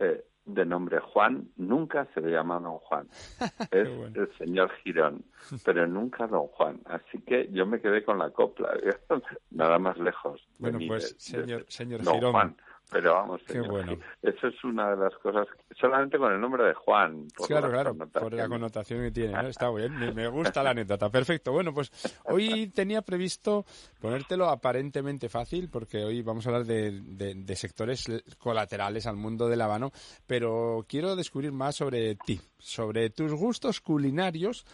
eh, 0.00 0.24
de 0.44 0.64
nombre 0.64 0.98
Juan, 0.98 1.48
nunca 1.56 2.08
se 2.12 2.20
le 2.20 2.32
llama 2.32 2.58
don 2.58 2.78
Juan. 2.78 3.06
Es 3.70 3.88
el 4.16 4.28
señor 4.36 4.72
Girón, 4.82 5.24
pero 5.64 5.86
nunca 5.86 6.26
don 6.26 6.48
Juan. 6.48 6.80
Así 6.86 7.20
que 7.20 7.48
yo 7.52 7.66
me 7.66 7.80
quedé 7.80 8.02
con 8.02 8.18
la 8.18 8.30
copla, 8.30 8.70
nada 9.50 9.78
más 9.78 9.96
lejos. 9.98 10.44
Bueno, 10.58 10.80
pues, 10.88 11.14
señor, 11.18 11.64
señor 11.68 12.00
Girón. 12.00 12.32
Juan. 12.32 12.56
Pero 12.90 13.12
vamos, 13.14 13.42
eso 13.48 14.46
es 14.46 14.64
una 14.64 14.90
de 14.90 14.96
las 14.96 15.14
cosas, 15.18 15.46
solamente 15.78 16.16
con 16.16 16.32
el 16.32 16.40
nombre 16.40 16.64
de 16.64 16.72
Juan. 16.72 17.26
claro, 17.46 17.70
claro, 17.70 17.94
por 17.94 18.32
la 18.32 18.48
connotación 18.48 19.02
que 19.02 19.10
tiene, 19.10 19.48
está 19.48 19.70
bien, 19.70 20.14
me 20.14 20.26
gusta 20.28 20.62
la 20.62 20.70
anécdota, 20.70 21.10
perfecto. 21.10 21.52
Bueno, 21.52 21.74
pues 21.74 21.90
hoy 22.24 22.68
tenía 22.68 23.02
previsto 23.02 23.66
ponértelo 24.00 24.48
aparentemente 24.48 25.28
fácil, 25.28 25.68
porque 25.68 26.04
hoy 26.04 26.22
vamos 26.22 26.46
a 26.46 26.50
hablar 26.50 26.64
de, 26.64 27.00
de, 27.02 27.56
sectores 27.56 28.06
colaterales 28.38 29.06
al 29.06 29.16
mundo 29.16 29.48
del 29.48 29.60
habano, 29.60 29.92
pero 30.26 30.84
quiero 30.88 31.16
descubrir 31.16 31.52
más 31.52 31.76
sobre 31.76 32.14
ti, 32.14 32.40
sobre 32.58 33.10
tus 33.10 33.32
gustos 33.34 33.80
culinarios 33.80 34.64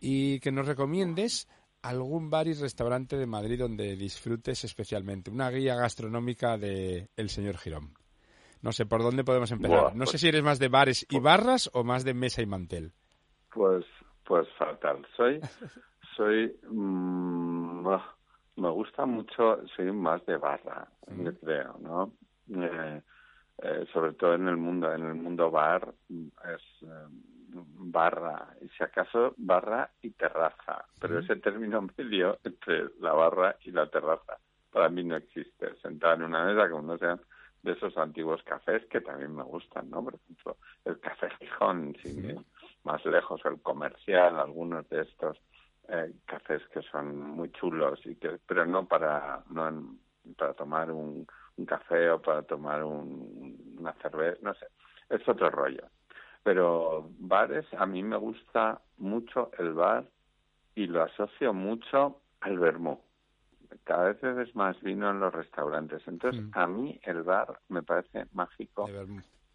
y 0.00 0.40
que 0.40 0.52
nos 0.52 0.66
recomiendes 0.66 1.48
algún 1.82 2.30
bar 2.30 2.48
y 2.48 2.54
restaurante 2.54 3.16
de 3.16 3.26
Madrid 3.26 3.58
donde 3.58 3.96
disfrutes 3.96 4.64
especialmente. 4.64 5.30
Una 5.30 5.50
guía 5.50 5.74
gastronómica 5.76 6.58
de 6.58 7.08
el 7.16 7.30
señor 7.30 7.58
Girón. 7.58 7.94
No 8.62 8.72
sé, 8.72 8.86
¿por 8.86 9.02
dónde 9.02 9.24
podemos 9.24 9.50
empezar? 9.52 9.94
no 9.94 10.06
sé 10.06 10.12
pues 10.12 10.20
si 10.20 10.28
eres 10.28 10.42
más 10.42 10.58
de 10.58 10.68
bares 10.68 11.04
y 11.04 11.06
pues 11.06 11.22
barras 11.22 11.70
o 11.72 11.84
más 11.84 12.04
de 12.04 12.14
mesa 12.14 12.42
y 12.42 12.46
mantel. 12.46 12.92
Pues, 13.52 13.84
pues 14.24 14.48
fatal. 14.58 15.06
Soy, 15.16 15.40
soy, 16.16 16.58
mm, 16.68 17.86
me 18.56 18.70
gusta 18.70 19.06
mucho, 19.06 19.66
soy 19.76 19.92
más 19.92 20.24
de 20.26 20.36
barra, 20.36 20.88
yo 21.08 21.38
creo, 21.38 21.76
¿no? 21.80 22.12
Eh, 22.48 23.02
eh, 23.62 23.86
sobre 23.92 24.12
todo 24.14 24.34
en 24.34 24.48
el 24.48 24.56
mundo, 24.56 24.92
en 24.92 25.04
el 25.04 25.14
mundo 25.14 25.50
bar, 25.50 25.94
es, 26.08 26.82
eh, 26.82 27.08
barra, 27.66 28.54
y 28.60 28.68
si 28.68 28.82
acaso 28.82 29.34
barra 29.36 29.90
y 30.02 30.10
terraza, 30.10 30.84
pero 31.00 31.18
ese 31.18 31.36
término 31.36 31.80
medio 31.96 32.38
entre 32.44 32.90
la 33.00 33.12
barra 33.12 33.56
y 33.64 33.70
la 33.70 33.88
terraza 33.88 34.38
para 34.76 34.90
mí 34.90 35.02
no 35.04 35.16
existe. 35.16 35.74
Sentar 35.80 36.16
en 36.16 36.24
una 36.24 36.44
mesa 36.44 36.68
como 36.68 36.82
no 36.82 36.98
sean 36.98 37.18
de 37.62 37.72
esos 37.72 37.96
antiguos 37.96 38.42
cafés 38.42 38.84
que 38.86 39.00
también 39.00 39.34
me 39.34 39.42
gustan, 39.42 39.88
¿no? 39.88 40.04
Por 40.04 40.16
ejemplo, 40.16 40.58
el 40.84 41.00
café 41.00 41.30
Gijón, 41.38 41.96
sin 42.02 42.44
más 42.84 43.04
lejos, 43.06 43.40
el 43.46 43.60
comercial, 43.62 44.38
algunos 44.38 44.86
de 44.90 45.00
estos 45.00 45.38
eh, 45.88 46.12
cafés 46.26 46.62
que 46.74 46.82
son 46.82 47.18
muy 47.18 47.50
chulos 47.52 48.00
y 48.04 48.16
que, 48.16 48.38
pero 48.46 48.66
no 48.66 48.86
para 48.86 49.42
no 49.50 49.96
para 50.36 50.52
tomar 50.52 50.90
un, 50.90 51.26
un 51.56 51.64
café 51.64 52.10
o 52.10 52.20
para 52.20 52.42
tomar 52.42 52.84
un, 52.84 53.76
una 53.78 53.92
cerveza, 53.94 54.38
no 54.42 54.52
sé, 54.54 54.66
es 55.08 55.26
otro 55.26 55.48
rollo. 55.48 55.84
Pero 56.46 57.10
bares, 57.18 57.66
a 57.76 57.86
mí 57.86 58.04
me 58.04 58.16
gusta 58.16 58.80
mucho 58.98 59.50
el 59.58 59.72
bar 59.72 60.04
y 60.76 60.86
lo 60.86 61.02
asocio 61.02 61.52
mucho 61.52 62.20
al 62.40 62.60
vermú. 62.60 63.00
Cada 63.82 64.12
vez 64.12 64.22
es 64.22 64.54
más 64.54 64.80
vino 64.80 65.10
en 65.10 65.18
los 65.18 65.34
restaurantes. 65.34 66.02
Entonces, 66.06 66.40
mm. 66.40 66.50
a 66.52 66.68
mí 66.68 67.00
el 67.02 67.24
bar 67.24 67.58
me 67.68 67.82
parece 67.82 68.26
mágico 68.32 68.88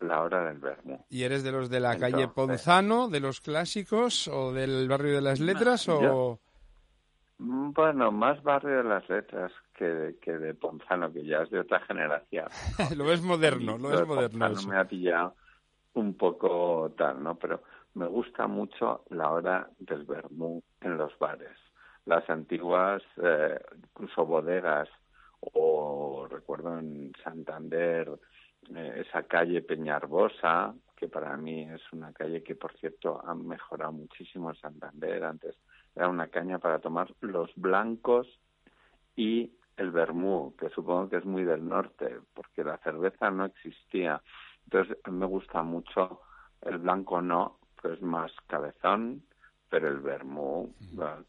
la 0.02 0.22
hora 0.22 0.44
del 0.50 0.58
vermú. 0.58 1.00
¿Y 1.10 1.24
eres 1.24 1.46
de 1.46 1.54
los 1.54 1.70
de 1.70 1.80
la 1.80 1.98
calle 1.98 2.28
Ponzano, 2.28 3.08
de 3.08 3.22
los 3.22 3.40
clásicos 3.40 4.28
o 4.28 4.52
del 4.52 4.90
barrio 4.90 5.16
de 5.16 5.22
las 5.22 5.40
letras 5.40 5.88
o...? 5.88 6.42
Mm, 7.38 7.72
bueno, 7.72 8.12
más 8.12 8.44
barrio 8.44 8.80
de 8.80 8.84
las 8.84 9.08
letras 9.08 9.54
que 9.74 9.86
de, 9.86 10.18
que 10.18 10.38
de 10.38 10.56
Ponzano, 10.56 11.10
que 11.14 11.24
ya 11.24 11.44
es 11.44 11.52
de 11.52 11.62
otra 11.62 11.80
generación. 11.80 12.48
lo 12.98 13.10
es 13.14 13.22
moderno, 13.22 13.78
lo 13.78 13.94
es 13.94 14.06
moderno. 14.06 14.50
me 14.68 14.78
ha 14.78 14.84
pillado 14.84 15.36
un 15.94 16.16
poco 16.16 16.94
tal, 16.98 17.22
¿no? 17.24 17.36
Pero 17.36 17.64
me 17.96 18.08
gusta 18.08 18.48
mucho 18.48 19.04
la 19.10 19.32
hora 19.32 19.70
del 19.80 20.06
vermú 20.06 20.64
en 20.80 20.98
los 20.98 21.18
bares. 21.20 21.58
Las 22.06 22.30
antiguas, 22.30 23.04
eh, 23.22 23.60
incluso 23.76 24.26
bodegas, 24.26 24.90
o 25.42 26.28
recuerdo 26.30 26.78
en 26.80 27.12
Santander, 27.24 28.10
eh, 28.74 29.04
esa 29.08 29.24
calle 29.24 29.62
Peñarbosa, 29.62 30.74
que 30.96 31.08
para 31.08 31.36
mí 31.36 31.64
es 31.64 31.82
una 31.92 32.14
calle 32.14 32.44
que, 32.44 32.56
por 32.56 32.74
cierto, 32.78 33.22
ha 33.26 33.34
mejorado 33.34 33.92
muchísimo 33.92 34.52
en 34.52 34.56
Santander. 34.58 35.24
Antes 35.24 35.56
era 35.96 36.08
una 36.08 36.28
caña 36.28 36.60
para 36.60 36.80
tomar 36.80 37.14
los 37.22 37.52
blancos 37.56 38.28
y 39.16 39.52
el 39.78 39.92
vermú, 39.92 40.56
que 40.58 40.70
supongo 40.70 41.10
que 41.10 41.18
es 41.18 41.26
muy 41.26 41.44
del 41.44 41.68
norte, 41.68 42.20
porque 42.34 42.64
la 42.64 42.78
cerveza 42.78 43.32
no 43.32 43.46
existía. 43.46 44.22
Entonces 44.72 44.98
me 45.12 45.26
gusta 45.26 45.64
mucho 45.64 46.22
el 46.62 46.78
blanco 46.78 47.22
no, 47.22 47.60
pues 47.82 48.02
más 48.02 48.32
cabezón, 48.48 49.22
pero 49.72 49.88
el 49.88 50.00
vermú, 50.00 50.70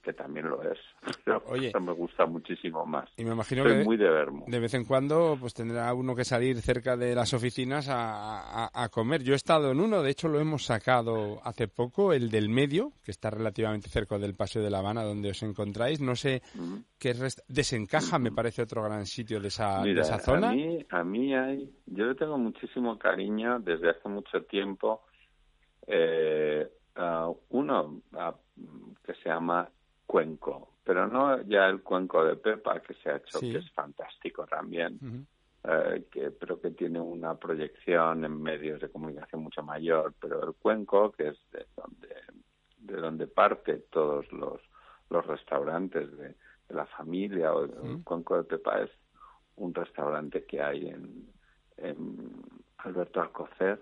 que 0.03 0.13
también 0.13 0.49
lo 0.49 0.61
es, 0.69 0.79
pero 1.25 1.41
Oye, 1.47 1.73
me 1.81 1.93
gusta 1.93 2.27
muchísimo 2.27 2.85
más. 2.85 3.09
Y 3.17 3.25
me 3.25 3.33
imagino 3.33 3.63
que 3.63 3.85
muy 3.85 3.97
de 3.97 4.11
vermú. 4.11 4.45
De 4.49 4.59
vez 4.59 4.75
en 4.75 4.85
cuando 4.85 5.37
pues 5.41 5.55
tendrá 5.55 5.95
uno 5.95 6.17
que 6.17 6.25
salir 6.25 6.61
cerca 6.61 6.97
de 6.97 7.15
las 7.15 7.33
oficinas 7.35 7.89
a, 7.89 8.69
a, 8.75 8.89
comer. 8.89 9.23
Yo 9.23 9.35
he 9.35 9.37
estado 9.37 9.71
en 9.71 9.79
uno, 9.79 10.03
de 10.03 10.11
hecho 10.11 10.27
lo 10.27 10.41
hemos 10.41 10.65
sacado 10.65 11.41
hace 11.45 11.69
poco, 11.69 12.13
el 12.13 12.31
del 12.31 12.49
medio, 12.49 12.93
que 13.05 13.13
está 13.13 13.31
relativamente 13.31 13.89
cerca 13.89 14.19
del 14.19 14.35
Paseo 14.35 14.61
de 14.61 14.71
La 14.71 14.81
Habana, 14.81 15.05
donde 15.05 15.31
os 15.31 15.43
encontráis. 15.45 16.01
No 16.01 16.17
sé 16.17 16.43
qué 16.99 17.15
desencaja, 17.47 18.19
me 18.19 18.33
parece 18.33 18.63
otro 18.63 18.83
gran 18.83 19.07
sitio 19.07 19.39
de 19.39 19.49
esa, 19.49 19.85
de 19.85 20.01
esa 20.01 20.19
zona. 20.19 20.51
A 20.51 20.53
mí, 20.53 20.85
a 20.91 21.05
mí 21.05 21.33
hay, 21.33 21.73
yo 21.87 22.07
le 22.07 22.17
tengo 22.17 22.37
muchísimo 22.39 22.99
cariño 22.99 23.61
desde 23.61 23.91
hace 23.91 24.09
mucho 24.09 24.43
tiempo 24.43 25.03
Eh, 25.87 26.69
ah, 26.97 27.31
uno 27.51 28.03
ah, 28.15 28.35
que 29.05 29.15
se 29.15 29.29
llama 29.29 29.69
Cuenco, 30.07 30.75
pero 30.85 31.07
no 31.07 31.41
ya 31.43 31.67
el 31.67 31.83
Cuenco 31.83 32.25
de 32.25 32.37
Pepa 32.37 32.81
que 32.81 32.95
se 32.95 33.11
ha 33.11 33.17
hecho, 33.17 33.41
que 33.41 33.59
es 33.59 33.71
fantástico 33.73 34.47
también. 34.47 35.27
Eh, 35.65 36.07
que, 36.11 36.33
pero 36.33 36.61
que 36.61 36.73
tiene 36.73 36.99
una 36.99 37.37
proyección 37.37 38.25
en 38.25 38.43
medios 38.43 38.81
de 38.81 38.89
comunicación 38.89 39.45
mucho 39.45 39.63
mayor, 39.63 40.13
pero 40.21 40.45
el 40.45 40.55
Cuenco, 40.55 41.13
que 41.13 41.29
es 41.29 41.39
de 41.53 41.67
donde, 41.77 42.17
de 42.79 42.97
donde 43.01 43.29
parte 43.29 43.77
todos 43.91 44.31
los, 44.33 44.61
los 45.09 45.25
restaurantes 45.25 46.17
de, 46.19 46.35
la 46.71 46.87
familia, 46.87 47.53
o 47.53 47.65
el 47.65 48.03
Cuenco 48.03 48.37
de 48.39 48.45
Pepa 48.45 48.81
es 48.81 48.91
un 49.57 49.75
restaurante 49.75 50.45
que 50.47 50.61
hay 50.61 50.89
en, 50.89 51.29
en 51.77 52.43
Alberto 52.79 53.21
Alcocer, 53.21 53.81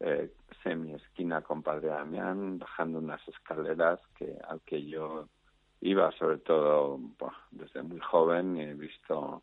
eh, 0.00 0.32
semi 0.62 0.94
esquina 0.94 1.42
con 1.42 1.62
Padre 1.62 1.88
Damián, 1.88 2.58
bajando 2.58 2.98
unas 2.98 3.26
escaleras 3.28 4.00
que 4.16 4.36
al 4.48 4.60
que 4.62 4.84
yo 4.84 5.28
iba 5.80 6.10
sobre 6.12 6.38
todo 6.38 7.00
desde 7.50 7.82
muy 7.82 8.00
joven 8.00 8.56
y 8.56 8.62
he 8.62 8.74
visto 8.74 9.42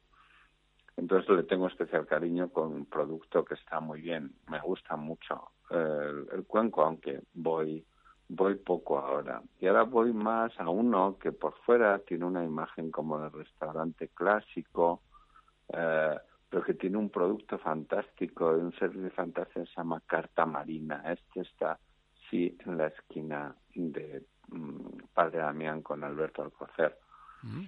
entonces 0.99 1.29
le 1.29 1.43
tengo 1.43 1.67
especial 1.67 2.05
cariño 2.05 2.49
con 2.49 2.73
un 2.73 2.85
producto 2.85 3.45
que 3.45 3.53
está 3.53 3.79
muy 3.79 4.01
bien, 4.01 4.33
me 4.49 4.59
gusta 4.59 4.97
mucho 4.97 5.51
el, 5.69 6.43
cuenco, 6.45 6.83
aunque 6.83 7.21
voy 7.33 7.85
voy 8.27 8.55
poco 8.55 8.99
ahora. 8.99 9.41
Y 9.59 9.67
ahora 9.67 9.83
voy 9.83 10.13
más 10.13 10.51
a 10.59 10.69
uno 10.69 11.17
que 11.19 11.31
por 11.31 11.53
fuera 11.61 11.97
tiene 11.99 12.25
una 12.25 12.43
imagen 12.43 12.91
como 12.91 13.19
de 13.19 13.29
restaurante 13.29 14.09
clásico, 14.09 15.01
eh, 15.69 16.17
pero 16.49 16.63
que 16.63 16.73
tiene 16.73 16.97
un 16.97 17.09
producto 17.09 17.57
fantástico, 17.59 18.49
un 18.49 18.73
servicio 18.73 19.11
fantástico, 19.11 19.65
se 19.65 19.75
llama 19.75 20.01
Carta 20.05 20.45
Marina. 20.45 21.03
Este 21.11 21.41
está, 21.41 21.79
sí, 22.29 22.57
en 22.65 22.77
la 22.77 22.87
esquina 22.87 23.55
de 23.75 24.23
mm, 24.49 25.03
Padre 25.13 25.39
Damián 25.39 25.81
con 25.81 26.03
Alberto 26.03 26.41
Alcocer. 26.41 26.97
Mm. 27.43 27.65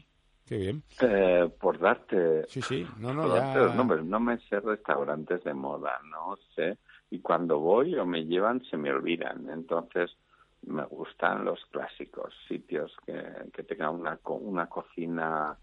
Qué 0.47 0.57
bien. 0.57 0.83
Eh, 0.99 1.49
por 1.59 1.79
darte. 1.79 2.45
Sí, 2.47 2.61
sí, 2.61 2.85
no, 2.97 3.13
no, 3.13 3.23
no 4.03 4.19
me 4.19 4.37
sé 4.39 4.59
restaurantes 4.59 5.43
de 5.43 5.53
moda, 5.53 5.99
no 6.09 6.35
sé. 6.55 6.77
Y 7.11 7.19
cuando 7.19 7.59
voy 7.59 7.95
o 7.95 8.05
me 8.05 8.25
llevan, 8.25 8.63
se 8.65 8.77
me 8.77 8.91
olvidan. 8.91 9.49
Entonces, 9.49 10.11
me 10.63 10.83
gustan 10.85 11.45
los 11.45 11.63
clásicos, 11.67 12.33
sitios 12.47 12.95
que, 13.05 13.23
que 13.53 13.63
tengan 13.63 13.95
una, 13.95 14.19
una 14.25 14.67
cocina 14.67 15.57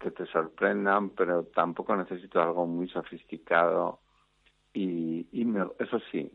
que 0.00 0.10
te 0.10 0.26
sorprendan, 0.26 1.10
pero 1.10 1.44
tampoco 1.44 1.96
necesito 1.96 2.40
algo 2.42 2.66
muy 2.66 2.88
sofisticado. 2.88 4.00
Y, 4.72 5.26
y 5.32 5.46
eso 5.78 5.98
sí, 6.10 6.30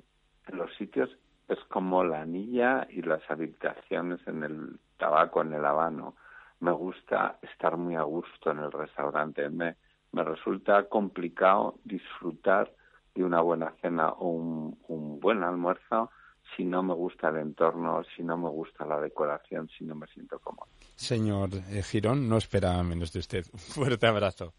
en 0.47 0.57
los 0.57 0.73
sitios 0.75 1.09
es 1.47 1.59
como 1.65 2.03
la 2.03 2.21
anilla 2.21 2.87
y 2.89 3.01
las 3.01 3.21
habitaciones 3.29 4.19
en 4.27 4.43
el 4.43 4.79
tabaco, 4.97 5.41
en 5.41 5.53
el 5.53 5.65
habano 5.65 6.15
me 6.61 6.71
gusta 6.71 7.39
estar 7.41 7.75
muy 7.75 7.95
a 7.95 8.03
gusto 8.03 8.51
en 8.51 8.59
el 8.59 8.71
restaurante. 8.71 9.49
Me, 9.49 9.75
me 10.11 10.23
resulta 10.23 10.87
complicado 10.87 11.75
disfrutar 11.83 12.71
de 13.15 13.23
una 13.23 13.41
buena 13.41 13.73
cena 13.81 14.09
o 14.09 14.27
un, 14.29 14.79
un 14.87 15.19
buen 15.19 15.43
almuerzo 15.43 16.11
si 16.55 16.63
no 16.63 16.83
me 16.83 16.93
gusta 16.93 17.29
el 17.29 17.37
entorno, 17.37 18.01
si 18.15 18.23
no 18.23 18.37
me 18.37 18.49
gusta 18.49 18.85
la 18.85 18.99
decoración, 18.99 19.69
si 19.77 19.83
no 19.83 19.95
me 19.95 20.07
siento 20.07 20.39
cómodo. 20.39 20.67
Señor 20.95 21.49
eh, 21.69 21.81
Girón, 21.83 22.27
no 22.27 22.37
esperaba 22.37 22.83
menos 22.83 23.11
de 23.13 23.19
usted. 23.19 23.45
Un 23.53 23.59
fuerte 23.59 24.07
abrazo. 24.07 24.53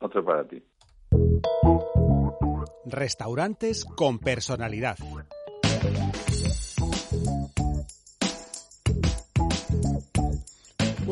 Otro 0.00 0.24
para 0.24 0.46
ti. 0.46 0.62
Restaurantes 2.86 3.84
con 3.84 4.18
personalidad. 4.18 4.98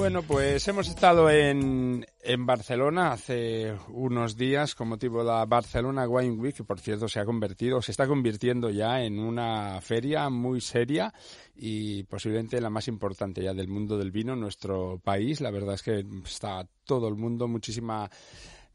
Bueno, 0.02 0.24
pues 0.24 0.66
hemos 0.66 0.88
estado 0.88 1.30
en, 1.30 2.04
en 2.24 2.44
Barcelona 2.44 3.12
hace 3.12 3.72
unos 3.88 4.36
días 4.36 4.74
con 4.74 4.88
motivo 4.88 5.20
de 5.20 5.26
la 5.26 5.46
Barcelona 5.46 6.08
Wine 6.08 6.34
Week, 6.34 6.56
que 6.56 6.64
por 6.64 6.80
cierto 6.80 7.06
se 7.06 7.20
ha 7.20 7.24
convertido, 7.24 7.80
se 7.80 7.92
está 7.92 8.08
convirtiendo 8.08 8.68
ya 8.70 9.00
en 9.04 9.20
una 9.20 9.80
feria 9.80 10.28
muy 10.28 10.60
seria 10.60 11.14
y 11.54 12.02
posiblemente 12.02 12.60
la 12.60 12.68
más 12.68 12.88
importante 12.88 13.44
ya 13.44 13.54
del 13.54 13.68
mundo 13.68 13.96
del 13.96 14.10
vino 14.10 14.32
en 14.32 14.40
nuestro 14.40 14.98
país. 14.98 15.40
La 15.40 15.52
verdad 15.52 15.76
es 15.76 15.84
que 15.84 16.04
está 16.24 16.66
todo 16.84 17.06
el 17.06 17.14
mundo, 17.14 17.46
muchísima 17.46 18.10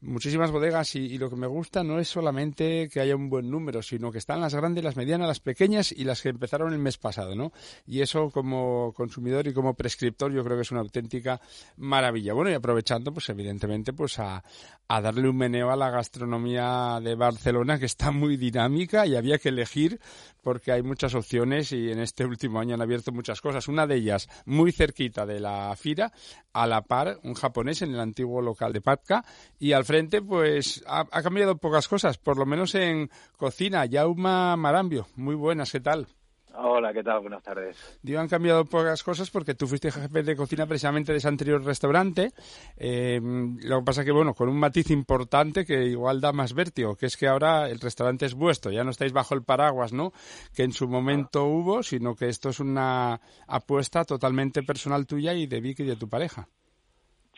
muchísimas 0.00 0.50
bodegas 0.50 0.94
y, 0.94 1.18
lo 1.18 1.28
que 1.28 1.36
me 1.36 1.46
gusta 1.46 1.82
no 1.82 1.98
es 1.98 2.08
solamente 2.08 2.88
que 2.88 3.00
haya 3.00 3.16
un 3.16 3.28
buen 3.28 3.50
número, 3.50 3.82
sino 3.82 4.12
que 4.12 4.18
están 4.18 4.40
las 4.40 4.54
grandes, 4.54 4.84
las 4.84 4.96
medianas, 4.96 5.26
las 5.26 5.40
pequeñas 5.40 5.92
y 5.92 6.04
las 6.04 6.22
que 6.22 6.28
empezaron 6.28 6.72
el 6.72 6.78
mes 6.78 6.98
pasado, 6.98 7.34
¿no? 7.34 7.52
Y 7.86 8.00
eso 8.00 8.30
como 8.30 8.92
consumidor 8.94 9.46
y 9.48 9.52
como 9.52 9.74
prescriptor 9.74 10.32
yo 10.32 10.44
creo 10.44 10.56
que 10.56 10.62
es 10.62 10.70
una 10.70 10.80
auténtica 10.80 11.40
maravilla. 11.76 12.32
Bueno, 12.34 12.50
y 12.50 12.54
aprovechando, 12.54 13.12
pues 13.12 13.28
evidentemente, 13.28 13.92
pues 13.92 14.18
a, 14.18 14.44
a 14.86 15.00
darle 15.00 15.28
un 15.28 15.36
meneo 15.36 15.70
a 15.70 15.76
la 15.76 15.90
gastronomía 15.90 17.00
de 17.02 17.14
Barcelona 17.14 17.78
que 17.78 17.86
está 17.86 18.10
muy 18.10 18.36
dinámica 18.36 19.06
y 19.06 19.16
había 19.16 19.38
que 19.38 19.50
elegir 19.50 20.00
porque 20.42 20.72
hay 20.72 20.82
muchas 20.82 21.14
opciones 21.14 21.72
y 21.72 21.90
en 21.90 21.98
este 21.98 22.24
último 22.24 22.58
año 22.58 22.74
han 22.74 22.80
abierto 22.80 23.12
muchas 23.12 23.40
cosas. 23.42 23.68
Una 23.68 23.86
de 23.86 23.96
ellas 23.96 24.28
muy 24.46 24.72
cerquita 24.72 25.26
de 25.26 25.40
la 25.40 25.74
Fira, 25.76 26.10
a 26.54 26.66
la 26.66 26.82
par, 26.82 27.18
un 27.22 27.34
japonés 27.34 27.82
en 27.82 27.92
el 27.92 28.00
antiguo 28.00 28.40
local 28.40 28.72
de 28.72 28.80
Patka 28.80 29.24
y 29.58 29.72
al 29.72 29.84
frente 29.88 30.20
pues 30.20 30.84
ha, 30.86 31.22
cambiado 31.22 31.56
pocas 31.56 31.88
cosas, 31.88 32.18
por 32.18 32.36
lo 32.36 32.44
menos 32.44 32.74
en 32.74 33.08
cocina. 33.38 33.86
Yauma 33.86 34.54
Marambio, 34.54 35.06
muy 35.16 35.34
buenas, 35.34 35.72
¿qué 35.72 35.80
tal? 35.80 36.06
Hola, 36.52 36.92
¿qué 36.92 37.02
tal? 37.02 37.20
Buenas 37.20 37.42
tardes. 37.42 37.98
Digo, 38.02 38.20
han 38.20 38.28
cambiado 38.28 38.66
pocas 38.66 39.02
cosas 39.02 39.30
porque 39.30 39.54
tú 39.54 39.66
fuiste 39.66 39.90
jefe 39.90 40.22
de 40.22 40.36
cocina 40.36 40.66
precisamente 40.66 41.12
de 41.12 41.18
ese 41.18 41.28
anterior 41.28 41.64
restaurante. 41.64 42.32
Eh, 42.76 43.18
lo 43.22 43.78
que 43.78 43.84
pasa 43.84 44.04
que, 44.04 44.12
bueno, 44.12 44.34
con 44.34 44.50
un 44.50 44.58
matiz 44.58 44.90
importante 44.90 45.64
que 45.64 45.84
igual 45.84 46.20
da 46.20 46.32
más 46.32 46.52
vértigo, 46.52 46.94
que 46.94 47.06
es 47.06 47.16
que 47.16 47.26
ahora 47.26 47.70
el 47.70 47.80
restaurante 47.80 48.26
es 48.26 48.34
vuestro, 48.34 48.70
ya 48.70 48.84
no 48.84 48.90
estáis 48.90 49.14
bajo 49.14 49.34
el 49.34 49.42
paraguas, 49.42 49.94
¿no? 49.94 50.12
Que 50.54 50.64
en 50.64 50.72
su 50.72 50.86
momento 50.86 51.44
hubo, 51.44 51.82
sino 51.82 52.14
que 52.14 52.26
esto 52.26 52.50
es 52.50 52.60
una 52.60 53.20
apuesta 53.46 54.04
totalmente 54.04 54.62
personal 54.62 55.06
tuya 55.06 55.32
y 55.32 55.46
de 55.46 55.62
Vicky 55.62 55.84
y 55.84 55.86
de 55.86 55.96
tu 55.96 56.10
pareja. 56.10 56.46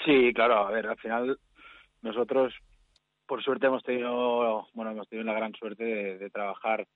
Sí, 0.05 0.33
claro, 0.35 0.67
a 0.67 0.71
ver, 0.71 0.87
al 0.87 0.97
final 0.97 1.39
nosotros, 2.03 2.55
por 3.27 3.43
suerte, 3.43 3.67
hemos 3.67 3.83
tenido, 3.83 4.67
bueno, 4.75 4.91
hemos 4.91 5.09
tenido 5.09 5.25
la 5.27 5.35
gran 5.35 5.55
suerte 5.55 5.85
de, 5.85 6.31
trabajar, 6.31 6.87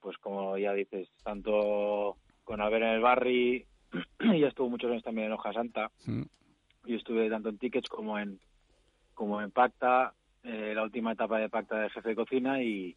pues 0.00 0.16
como 0.18 0.56
ya 0.58 0.72
dices, 0.72 1.08
tanto 1.22 2.16
con 2.44 2.60
Albert 2.60 2.84
en 2.84 2.90
el 2.90 3.00
Barri, 3.00 3.66
y 4.20 4.44
estuvo 4.44 4.68
muchos 4.68 4.90
años 4.90 5.02
también 5.02 5.28
en 5.28 5.34
Hoja 5.34 5.52
Santa, 5.52 5.90
mm. 6.06 6.22
y 6.86 6.94
estuve 6.94 7.30
tanto 7.30 7.48
en 7.48 7.58
Tickets 7.58 7.88
como 7.88 8.18
en 8.18 8.40
como 9.14 9.42
en 9.42 9.50
Pacta, 9.50 10.14
eh, 10.42 10.72
la 10.74 10.82
última 10.82 11.12
etapa 11.12 11.38
de 11.38 11.50
Pacta 11.50 11.78
de 11.78 11.90
jefe 11.90 12.08
de 12.08 12.16
cocina 12.16 12.62
y 12.62 12.96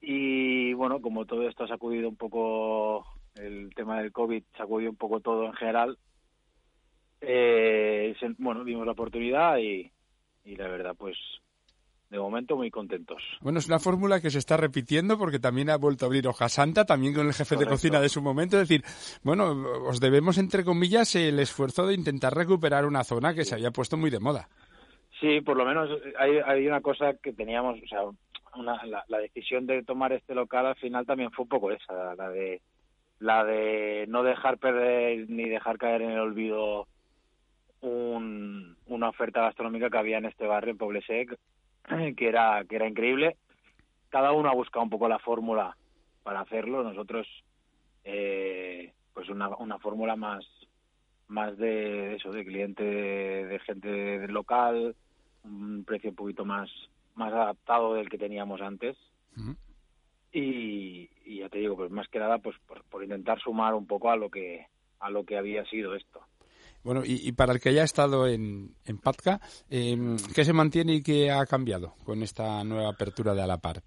y 0.00 0.72
bueno, 0.72 1.00
como 1.00 1.26
todo 1.26 1.48
esto 1.48 1.62
ha 1.62 1.68
sacudido 1.68 2.08
un 2.08 2.16
poco 2.16 3.06
el 3.36 3.72
tema 3.74 4.00
del 4.00 4.10
COVID, 4.10 4.42
sacudió 4.56 4.90
un 4.90 4.96
poco 4.96 5.20
todo 5.20 5.46
en 5.46 5.52
general, 5.52 5.96
eh, 7.20 8.16
bueno, 8.38 8.64
dimos 8.64 8.84
la 8.84 8.92
oportunidad 8.92 9.58
y, 9.58 9.92
y 10.44 10.56
la 10.56 10.68
verdad, 10.68 10.94
pues 10.96 11.16
de 12.12 12.18
momento 12.18 12.56
muy 12.56 12.70
contentos. 12.70 13.22
Bueno, 13.40 13.58
es 13.58 13.66
una 13.66 13.78
fórmula 13.78 14.20
que 14.20 14.30
se 14.30 14.38
está 14.38 14.58
repitiendo 14.58 15.16
porque 15.16 15.38
también 15.38 15.70
ha 15.70 15.78
vuelto 15.78 16.04
a 16.04 16.08
abrir 16.08 16.28
Hoja 16.28 16.50
Santa, 16.50 16.84
también 16.84 17.14
con 17.14 17.26
el 17.26 17.32
jefe 17.32 17.56
de 17.56 17.66
cocina 17.66 18.00
de 18.00 18.10
su 18.10 18.20
momento. 18.20 18.60
Es 18.60 18.68
decir, 18.68 18.84
bueno, 19.24 19.52
os 19.88 19.98
debemos, 19.98 20.36
entre 20.36 20.62
comillas, 20.62 21.16
el 21.16 21.38
esfuerzo 21.38 21.86
de 21.86 21.94
intentar 21.94 22.34
recuperar 22.34 22.84
una 22.84 23.02
zona 23.02 23.34
que 23.34 23.46
se 23.46 23.54
había 23.54 23.70
puesto 23.70 23.96
muy 23.96 24.10
de 24.10 24.20
moda. 24.20 24.48
Sí, 25.20 25.40
por 25.40 25.56
lo 25.56 25.64
menos 25.64 25.88
hay, 26.18 26.36
hay 26.44 26.66
una 26.66 26.82
cosa 26.82 27.14
que 27.14 27.32
teníamos, 27.32 27.78
o 27.82 27.86
sea, 27.86 28.00
una, 28.56 28.84
la, 28.84 29.04
la, 29.08 29.18
decisión 29.18 29.66
de 29.66 29.82
tomar 29.82 30.12
este 30.12 30.34
local 30.34 30.66
al 30.66 30.76
final 30.76 31.06
también 31.06 31.30
fue 31.30 31.44
un 31.44 31.48
poco 31.48 31.70
esa, 31.70 32.14
la 32.14 32.28
de 32.28 32.60
la 33.20 33.44
de 33.44 34.04
no 34.08 34.22
dejar 34.22 34.58
perder 34.58 35.30
ni 35.30 35.48
dejar 35.48 35.78
caer 35.78 36.02
en 36.02 36.10
el 36.10 36.18
olvido 36.18 36.88
un, 37.82 38.76
una 38.86 39.08
oferta 39.08 39.42
gastronómica 39.42 39.90
que 39.90 39.98
había 39.98 40.18
en 40.18 40.24
este 40.24 40.46
barrio, 40.46 40.72
en 40.72 40.78
Poblesec, 40.78 41.38
que 42.16 42.28
era, 42.28 42.64
que 42.68 42.76
era 42.76 42.88
increíble. 42.88 43.36
Cada 44.08 44.32
uno 44.32 44.48
ha 44.48 44.54
buscado 44.54 44.84
un 44.84 44.90
poco 44.90 45.08
la 45.08 45.18
fórmula 45.18 45.76
para 46.22 46.40
hacerlo. 46.40 46.82
Nosotros, 46.82 47.26
eh, 48.04 48.92
pues 49.12 49.28
una, 49.28 49.48
una 49.56 49.78
fórmula 49.78 50.16
más, 50.16 50.44
más 51.28 51.56
de 51.56 52.14
eso, 52.16 52.30
de 52.30 52.44
cliente, 52.44 52.84
de, 52.84 53.58
gente 53.60 54.28
local, 54.28 54.94
un 55.44 55.84
precio 55.84 56.10
un 56.10 56.16
poquito 56.16 56.44
más, 56.44 56.70
más 57.14 57.32
adaptado 57.32 57.94
del 57.94 58.08
que 58.08 58.18
teníamos 58.18 58.60
antes. 58.60 58.96
y, 60.32 61.10
y, 61.24 61.38
ya 61.38 61.48
te 61.48 61.58
digo, 61.58 61.76
pues 61.76 61.90
más 61.90 62.08
que 62.08 62.18
nada, 62.18 62.38
pues 62.38 62.56
por, 62.66 62.84
por 62.84 63.02
intentar 63.02 63.40
sumar 63.40 63.74
un 63.74 63.86
poco 63.86 64.10
a 64.10 64.16
lo 64.16 64.30
que 64.30 64.66
a 65.00 65.10
lo 65.10 65.24
que 65.24 65.36
había 65.36 65.64
sido 65.64 65.96
esto. 65.96 66.20
Bueno, 66.84 67.02
y, 67.04 67.30
para 67.32 67.52
el 67.52 67.60
que 67.60 67.68
haya 67.68 67.84
estado 67.84 68.26
en, 68.26 68.74
en 68.84 68.98
Patka, 68.98 69.40
em, 69.70 70.16
¿qué 70.34 70.44
se 70.44 70.52
mantiene 70.52 70.94
y 70.94 71.02
qué 71.02 71.30
ha 71.30 71.46
cambiado 71.46 71.94
con 72.04 72.22
esta 72.22 72.64
nueva 72.64 72.90
apertura 72.90 73.34
de 73.34 73.42
Alapar? 73.42 73.82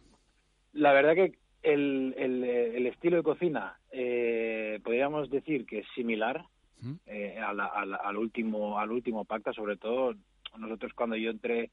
La 0.73 0.93
verdad 0.93 1.13
que 1.15 1.37
el, 1.63 2.13
el, 2.17 2.43
el 2.43 2.87
estilo 2.87 3.17
de 3.17 3.23
cocina, 3.23 3.77
eh, 3.91 4.79
podríamos 4.83 5.29
decir 5.29 5.65
que 5.65 5.79
es 5.79 5.87
similar 5.95 6.45
eh, 7.07 7.37
a 7.39 7.51
la- 7.53 7.65
a 7.65 7.85
la- 7.85 7.97
al 7.97 8.15
último 8.17 8.77
al 8.77 8.91
último 8.91 9.25
pacta, 9.25 9.51
sobre 9.53 9.75
todo 9.77 10.13
nosotros 10.57 10.93
cuando 10.93 11.15
yo 11.15 11.31
entré 11.31 11.71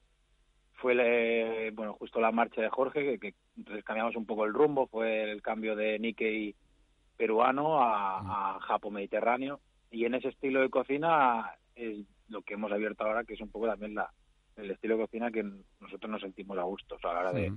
fue 0.75 0.95
le- 0.95 1.71
bueno 1.73 1.93
justo 1.95 2.21
la 2.21 2.33
marcha 2.33 2.63
de 2.63 2.71
Jorge, 2.71 3.05
que, 3.05 3.19
que 3.19 3.35
entonces 3.57 3.85
cambiamos 3.85 4.17
un 4.17 4.25
poco 4.27 4.45
el 4.47 4.55
rumbo, 4.55 4.87
fue 4.87 5.31
el 5.31 5.43
cambio 5.43 5.77
de 5.77 5.99
Nikkei 5.99 6.55
peruano 7.17 7.81
a, 7.83 8.55
a 8.57 8.61
Japo 8.61 8.91
mediterráneo 8.91 9.61
y 9.93 10.07
en 10.07 10.15
ese 10.15 10.29
estilo 10.29 10.61
de 10.61 10.71
cocina 10.71 11.53
es 11.77 11.99
lo 12.29 12.43
que 12.43 12.55
hemos 12.55 12.73
abierto 12.73 13.05
ahora, 13.05 13.25
que 13.25 13.35
es 13.35 13.41
un 13.41 13.51
poco 13.51 13.67
también 13.67 13.95
la 13.95 14.11
el 14.57 14.71
estilo 14.71 14.97
de 14.97 15.05
cocina 15.05 15.31
que 15.31 15.45
nosotros 15.81 16.11
nos 16.11 16.21
sentimos 16.21 16.59
a 16.59 16.63
gusto 16.63 16.99
a 17.03 17.13
la 17.13 17.21
hora 17.21 17.33
de, 17.33 17.53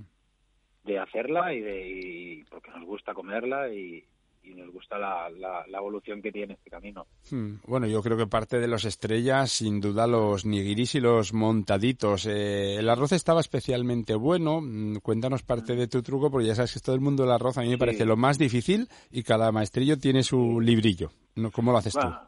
de 0.84 0.98
hacerla 0.98 1.52
y 1.52 1.60
de 1.60 1.88
y 1.88 2.44
porque 2.44 2.70
nos 2.70 2.84
gusta 2.84 3.12
comerla 3.12 3.68
y, 3.68 4.04
y 4.46 4.54
nos 4.54 4.72
gusta 4.72 4.96
la, 4.96 5.28
la, 5.30 5.66
la 5.66 5.78
evolución 5.78 6.22
que 6.22 6.30
tiene 6.30 6.54
este 6.54 6.70
camino. 6.70 7.06
Hmm, 7.30 7.56
Bueno, 7.66 7.86
yo 7.88 8.00
creo 8.02 8.16
que 8.16 8.26
parte 8.28 8.58
de 8.60 8.68
los 8.68 8.84
estrellas, 8.84 9.50
sin 9.50 9.80
duda, 9.80 10.06
los 10.06 10.46
nigiris 10.46 10.94
y 10.94 11.00
los 11.00 11.32
montaditos. 11.34 12.26
Eh, 12.26 12.76
el 12.76 12.88
arroz 12.88 13.12
estaba 13.12 13.40
especialmente 13.40 14.14
bueno. 14.14 14.60
Mm, 14.62 14.98
Cuéntanos 15.02 15.42
parte 15.42 15.74
de 15.74 15.88
tu 15.88 16.02
truco, 16.02 16.30
porque 16.30 16.46
ya 16.46 16.54
sabes 16.54 16.74
que 16.74 16.80
todo 16.80 16.94
el 16.94 17.00
mundo 17.00 17.24
del 17.24 17.32
arroz 17.32 17.58
a 17.58 17.62
mí 17.62 17.68
me 17.68 17.74
Sí. 17.74 17.78
parece 17.80 18.04
lo 18.04 18.16
más 18.16 18.38
difícil 18.38 18.88
y 19.10 19.22
cada 19.24 19.50
maestrillo 19.52 19.98
tiene 19.98 20.22
su 20.22 20.60
librillo. 20.60 21.10
¿No? 21.34 21.50
¿Cómo 21.50 21.72
lo 21.72 21.78
haces 21.78 21.94
Bueno, 21.94 22.18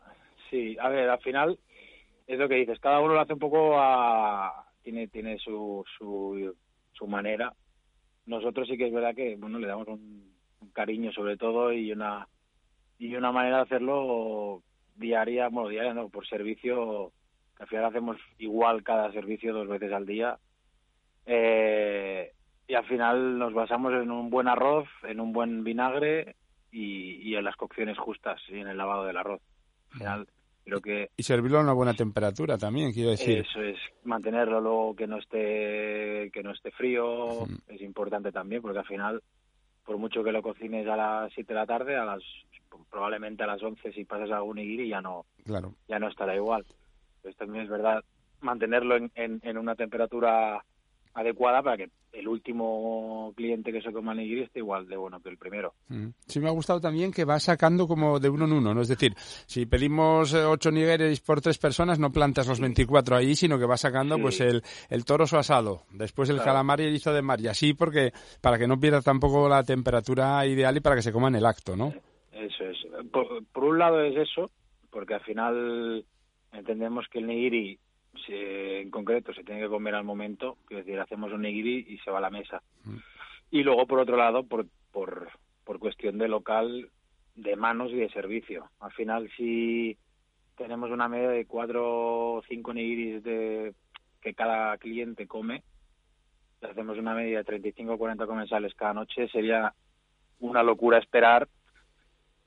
sí, 0.51 0.77
a 0.81 0.89
ver, 0.89 1.09
al 1.09 1.21
final 1.21 1.59
es 2.27 2.39
lo 2.39 2.49
que 2.49 2.57
dices, 2.57 2.79
cada 2.81 3.01
uno 3.01 3.15
lo 3.15 3.21
hace 3.21 3.33
un 3.33 3.39
poco 3.39 3.79
a... 3.79 4.67
tiene 4.83 5.09
tiene 5.09 5.39
su, 5.39 5.83
su, 5.97 6.55
su 6.93 7.07
manera. 7.07 7.55
Nosotros 8.27 8.69
sí 8.69 8.77
que 8.77 8.89
es 8.89 8.93
verdad 8.93 9.15
que, 9.15 9.37
bueno, 9.37 9.59
le 9.59 9.67
damos 9.67 9.89
un, 9.89 10.31
un 10.61 10.71
cariño 10.71 11.13
sobre 11.13 11.37
todo 11.37 11.73
y 11.73 11.93
una 11.93 12.27
y 12.99 13.15
una 13.15 13.31
manera 13.31 13.59
de 13.59 13.63
hacerlo 13.63 14.63
diaria, 14.97 15.49
bueno, 15.49 15.69
diaria 15.69 15.95
no, 15.95 16.09
por 16.09 16.27
servicio, 16.27 17.13
que 17.57 17.63
al 17.63 17.69
final 17.69 17.85
hacemos 17.87 18.17
igual 18.39 18.83
cada 18.83 19.13
servicio 19.13 19.55
dos 19.55 19.69
veces 19.69 19.93
al 19.93 20.05
día. 20.05 20.39
Eh, 21.25 22.33
y 22.67 22.75
al 22.75 22.85
final 22.87 23.39
nos 23.39 23.55
basamos 23.55 23.93
en 23.95 24.11
un 24.11 24.31
buen 24.31 24.49
arroz, 24.49 24.89
en 25.05 25.21
un 25.21 25.33
buen 25.33 25.63
vinagre 25.63 26.35
y, 26.73 27.17
y 27.23 27.37
en 27.37 27.45
las 27.45 27.57
cocciones 27.57 27.97
justas 27.99 28.41
y 28.49 28.59
en 28.59 28.69
el 28.69 28.77
lavado 28.77 29.05
del 29.05 29.17
arroz. 29.17 29.41
Al 29.93 29.99
final 29.99 30.27
creo 30.65 30.81
que? 30.81 31.11
Y 31.17 31.23
servirlo 31.23 31.59
a 31.59 31.63
una 31.63 31.73
buena 31.73 31.95
temperatura 31.95 32.59
también, 32.59 32.93
quiero 32.93 33.11
decir. 33.11 33.39
eso 33.39 33.63
es 33.63 33.79
mantenerlo 34.05 34.61
luego 34.61 34.97
que 34.97 35.07
no 35.07 35.19
esté 35.19 36.31
que 36.33 36.43
no 36.43 36.53
esté 36.53 36.71
frío 36.73 37.47
es 37.69 37.81
importante 37.81 38.33
también 38.33 38.61
porque 38.61 38.79
al 38.79 38.87
final 38.87 39.23
por 39.89 39.97
mucho 39.97 40.23
que 40.23 40.33
lo 40.33 40.43
cocines 40.43 40.87
a 40.87 40.97
las 40.97 41.33
7 41.33 41.51
de 41.55 41.59
la 41.59 41.65
tarde 41.67 41.97
a 41.97 42.05
las 42.05 42.23
probablemente 42.91 43.43
a 43.43 43.47
las 43.47 43.63
11 43.63 43.91
si 43.95 44.05
pasas 44.05 44.31
algún 44.31 44.57
nigiri 44.57 44.87
ya 44.87 45.01
no 45.01 45.25
Claro. 45.47 45.73
ya 45.89 45.99
no 45.99 46.09
estará 46.09 46.37
igual 46.37 46.67
pues 47.23 47.35
también 47.37 47.65
es 47.65 47.71
verdad 47.71 48.05
mantenerlo 48.43 48.97
en, 48.97 49.11
en, 49.15 49.41
en 49.43 49.57
una 49.57 49.75
temperatura 49.77 50.63
adecuada 51.21 51.63
para 51.63 51.77
que 51.77 51.91
el 52.13 52.27
último 52.29 53.33
cliente 53.37 53.73
que 53.73 53.83
se 53.83 53.93
coma 53.93 54.15
nigiri 54.15 54.43
esté 54.43 54.61
igual 54.61 54.87
de 54.89 54.97
bueno 54.97 55.21
que 55.21 55.29
el 55.29 55.37
primero 55.39 55.75
Mm. 55.89 56.09
Sí 56.27 56.39
me 56.41 56.49
ha 56.49 56.53
gustado 56.53 56.81
también 56.81 57.11
que 57.13 57.25
va 57.25 57.39
sacando 57.41 57.87
como 57.89 58.21
de 58.21 58.29
uno 58.29 58.45
en 58.45 58.53
uno, 58.53 58.75
¿no? 58.75 58.83
Es 58.83 58.89
decir, 58.89 59.15
si 59.47 59.65
pedimos 59.67 60.35
eh, 60.35 60.45
ocho 60.45 60.71
nigeris 60.71 61.21
por 61.21 61.41
tres 61.41 61.57
personas, 61.59 61.99
no 61.99 62.11
plantas 62.13 62.47
los 62.47 62.61
24 62.61 63.17
ahí, 63.17 63.35
sino 63.35 63.59
que 63.59 63.65
va 63.67 63.77
sacando 63.77 64.17
Sí. 64.17 64.23
pues 64.23 64.41
el, 64.41 64.63
el 64.91 65.05
toro 65.05 65.27
su 65.27 65.37
asado, 65.39 65.83
después 65.93 66.29
el 66.29 66.37
Claro. 66.37 66.51
calamar 66.51 66.81
y 66.81 66.85
el 66.85 66.95
hizo 66.95 67.13
de 67.13 67.23
mar, 67.23 67.41
y 67.41 67.49
así 67.49 67.73
porque 67.75 68.13
para 68.43 68.59
que 68.59 68.67
no 68.67 68.79
pierda 68.79 69.01
tampoco 69.03 69.49
la 69.49 69.63
temperatura 69.65 70.45
ideal 70.47 70.77
y 70.77 70.81
para 70.81 70.97
que 70.97 71.03
se 71.03 71.13
coma 71.13 71.29
en 71.29 71.37
el 71.37 71.47
acto, 71.47 71.75
¿no? 71.77 71.93
Eso 72.33 72.65
es. 72.65 72.77
Por, 73.11 73.45
por 73.47 73.65
un 73.65 73.79
lado 73.79 74.01
es 74.03 74.17
eso, 74.17 74.51
porque 74.91 75.15
al 75.15 75.23
final 75.23 76.05
entendemos 76.53 77.07
que 77.11 77.19
el 77.19 77.27
nigiri 77.27 77.79
se- 78.27 78.81
en 78.81 78.91
concreto 78.91 79.33
se 79.33 79.45
tiene 79.45 79.61
que 79.61 79.69
comer 79.69 79.95
al 79.95 80.05
momento, 80.05 80.59
es 80.71 80.79
decir, 80.79 80.99
hacemos 81.01 81.33
un 81.33 81.43
nigiri 81.43 81.87
y 81.89 81.99
se 81.99 82.11
va 82.11 82.19
a 82.19 82.23
la 82.23 82.31
mesa. 82.31 82.63
Y 83.51 83.63
luego, 83.63 83.87
por 83.87 83.99
otro 83.99 84.17
lado, 84.17 84.45
por, 84.45 84.67
por, 84.93 85.29
por 85.65 85.79
cuestión 85.79 86.19
de 86.19 86.29
local, 86.29 86.91
de 87.35 87.57
manos 87.57 87.91
y 87.93 87.97
de 87.97 88.11
servicio. 88.11 88.71
Al 88.81 88.93
final, 88.93 89.31
si 89.37 89.97
tenemos 90.57 90.91
una 90.91 91.09
media 91.09 91.29
de 91.31 91.47
cuatro 91.47 92.35
o 92.35 92.43
cinco 92.49 92.75
nigiris 92.75 93.23
de, 93.23 93.75
que 94.21 94.35
cada 94.35 94.77
cliente 94.79 95.27
come, 95.27 95.63
hacemos 96.63 96.99
una 96.99 97.15
media 97.15 97.39
de 97.39 97.45
35 97.45 97.93
o 97.95 97.99
40 97.99 98.27
comensales 98.27 98.75
cada 98.75 98.93
noche, 98.95 99.29
sería 99.29 99.73
una 100.41 100.63
locura 100.63 100.99
esperar 100.99 101.49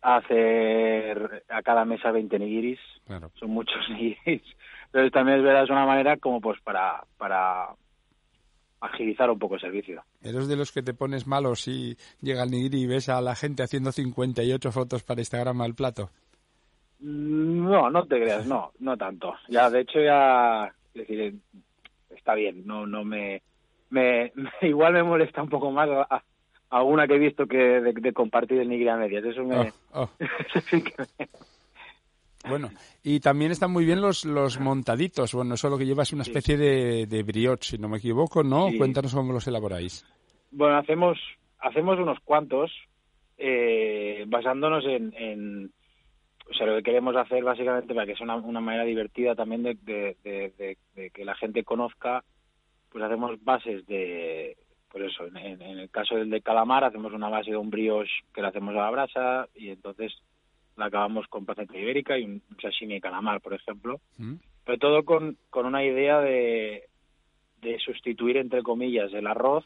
hacer 0.01 1.43
a 1.49 1.61
cada 1.61 1.85
mesa 1.85 2.11
20 2.11 2.37
nigiris. 2.39 2.79
Claro. 3.05 3.31
Son 3.35 3.49
muchos 3.51 3.77
nigiris. 3.89 4.43
Entonces 4.87 5.11
también 5.11 5.37
es 5.39 5.43
verdad, 5.43 5.63
es 5.63 5.69
una 5.69 5.85
manera 5.85 6.17
como 6.17 6.41
pues 6.41 6.59
para, 6.61 7.03
para 7.17 7.69
agilizar 8.81 9.29
un 9.29 9.39
poco 9.39 9.55
el 9.55 9.61
servicio. 9.61 10.03
Eres 10.23 10.47
de 10.47 10.55
los 10.57 10.71
que 10.71 10.81
te 10.81 10.93
pones 10.93 11.27
malo 11.27 11.55
si 11.55 11.95
llega 12.21 12.43
el 12.43 12.51
nigiri 12.51 12.81
y 12.81 12.87
ves 12.87 13.09
a 13.09 13.21
la 13.21 13.35
gente 13.35 13.63
haciendo 13.63 13.91
58 13.91 14.71
fotos 14.71 15.03
para 15.03 15.21
Instagram 15.21 15.61
al 15.61 15.75
plato. 15.75 16.09
Mm, 16.99 17.69
No, 17.69 17.89
no 17.89 18.05
te 18.05 18.19
creas, 18.21 18.45
no, 18.47 18.71
no 18.79 18.97
tanto. 18.97 19.33
Ya, 19.49 19.69
de 19.69 19.81
hecho, 19.81 19.99
ya, 20.01 20.65
es 20.93 21.07
decir, 21.07 21.35
está 22.09 22.33
bien, 22.35 22.65
no, 22.65 22.85
no 22.85 23.03
me, 23.03 23.41
me, 23.91 24.33
igual 24.61 24.93
me 24.93 25.03
molesta 25.03 25.41
un 25.41 25.49
poco 25.49 25.71
más 25.71 25.89
a- 26.09 26.23
alguna 26.71 27.07
que 27.07 27.15
he 27.15 27.19
visto 27.19 27.45
que 27.45 27.57
de, 27.57 27.93
de 27.93 28.13
compartir 28.13 28.59
el 28.59 28.69
nigiri 28.69 28.89
a 28.89 28.97
medias. 28.97 29.23
Eso 29.23 29.43
me, 29.43 29.71
Oh, 29.93 30.01
oh. 30.03 30.09
que 30.17 30.93
me- 30.97 31.27
Bueno, 32.49 32.69
y 33.03 33.19
también 33.19 33.51
están 33.51 33.71
muy 33.71 33.85
bien 33.85 34.01
los, 34.01 34.25
los 34.25 34.59
montaditos. 34.59 35.33
Bueno, 35.33 35.53
eso 35.53 35.69
lo 35.69 35.77
que 35.77 35.85
lleva 35.85 36.01
es 36.03 36.11
una 36.13 36.23
Sí. 36.23 36.31
especie 36.31 36.57
de, 36.57 37.05
de 37.05 37.21
brioche, 37.23 37.71
si 37.71 37.77
no 37.77 37.87
me 37.87 37.97
equivoco, 37.97 38.41
¿no? 38.43 38.69
Sí. 38.69 38.77
Cuéntanos 38.79 39.13
cómo 39.13 39.31
los 39.31 39.45
elaboráis. 39.47 40.03
Bueno, 40.49 40.77
hacemos, 40.77 41.19
hacemos 41.59 41.99
unos 41.99 42.17
cuantos 42.25 42.71
eh, 43.37 44.25
basándonos 44.27 44.83
en, 44.85 45.13
en, 45.15 45.71
o 46.49 46.53
sea, 46.53 46.65
lo 46.67 46.77
que 46.77 46.83
queremos 46.83 47.15
hacer 47.15 47.43
básicamente 47.43 47.93
para 47.93 48.07
que 48.07 48.15
sea 48.15 48.23
una, 48.25 48.35
una 48.37 48.59
manera 48.59 48.85
divertida 48.85 49.35
también 49.35 49.61
de 49.63 49.77
que 50.23 51.23
la 51.25 51.35
gente 51.35 51.63
conozca, 51.63 52.23
pues 52.91 53.03
hacemos 53.03 53.41
bases 53.43 53.85
de, 53.85 54.57
por 54.91 55.01
eso, 55.01 55.25
en, 55.27 55.37
en- 55.37 55.61
en 55.61 55.79
el 55.79 55.89
caso 55.89 56.15
del 56.15 56.29
de 56.29 56.41
calamar 56.41 56.83
hacemos 56.83 57.13
una 57.13 57.29
base 57.29 57.51
de 57.51 57.57
un 57.57 57.69
brioche 57.69 58.11
que 58.33 58.41
la 58.41 58.49
hacemos 58.49 58.73
a 58.75 58.79
la 58.79 58.89
brasa 58.91 59.47
y 59.55 59.69
entonces 59.69 60.13
la 60.77 60.85
acabamos 60.85 61.27
con 61.27 61.45
placenta 61.45 61.77
ibérica 61.77 62.17
y 62.17 62.23
un 62.25 62.41
sashimi 62.61 62.95
de 62.95 63.01
calamar, 63.01 63.41
por 63.41 63.53
ejemplo. 63.53 63.99
¿Mm? 64.17 64.35
pero 64.63 64.77
todo 64.77 65.03
con, 65.03 65.37
con 65.49 65.65
una 65.65 65.83
idea 65.83 66.19
de, 66.21 66.87
de 67.61 67.79
sustituir 67.79 68.37
entre 68.37 68.61
comillas 68.61 69.11
el 69.13 69.25
arroz 69.27 69.65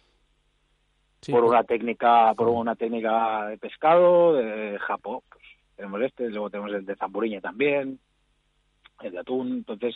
Sí, 1.21 1.31
por 1.31 1.41
pues- 1.41 1.51
una 1.51 1.63
técnica 1.63 2.33
por 2.35 2.47
una 2.49 2.75
técnica 2.75 3.47
de 3.47 3.57
pescado 3.57 4.33
de 4.35 4.77
japo 4.79 5.23
pues 5.29 5.43
tenemos 5.75 6.01
este 6.01 6.29
luego 6.29 6.49
tenemos 6.49 6.71
el 6.73 6.85
de 6.85 6.95
zamburiña 6.95 7.41
también 7.41 7.99
el 9.01 9.11
de 9.11 9.19
atún. 9.19 9.47
Entonces 9.57 9.95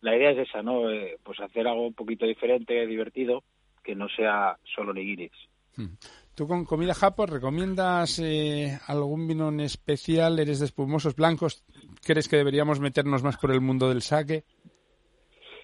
la 0.00 0.16
idea 0.16 0.30
es 0.30 0.48
esa 0.48 0.62
no 0.62 0.88
Eh, 0.90 1.18
pues 1.22 1.38
hacer 1.40 1.66
algo 1.66 1.86
un 1.88 1.94
poquito 1.94 2.24
diferente 2.24 2.86
divertido 2.86 3.42
que 3.84 3.94
no 3.94 4.08
sea 4.08 4.56
solo 4.74 4.92
nigiris 4.92 5.32
Mm. 5.76 5.96
¿Tú 6.36 6.46
con 6.46 6.64
comida 6.64 6.94
japo 6.94 7.26
recomiendas 7.26 8.20
eh, 8.20 8.78
algún 8.86 9.26
vino 9.26 9.48
en 9.48 9.58
especial? 9.58 10.38
¿Eres 10.38 10.60
de 10.60 10.66
espumosos 10.66 11.16
blancos? 11.16 11.64
¿Crees 12.06 12.28
que 12.28 12.36
deberíamos 12.36 12.78
meternos 12.78 13.24
más 13.24 13.36
por 13.38 13.50
el 13.50 13.60
mundo 13.60 13.88
del 13.88 14.00
sake? 14.00 14.44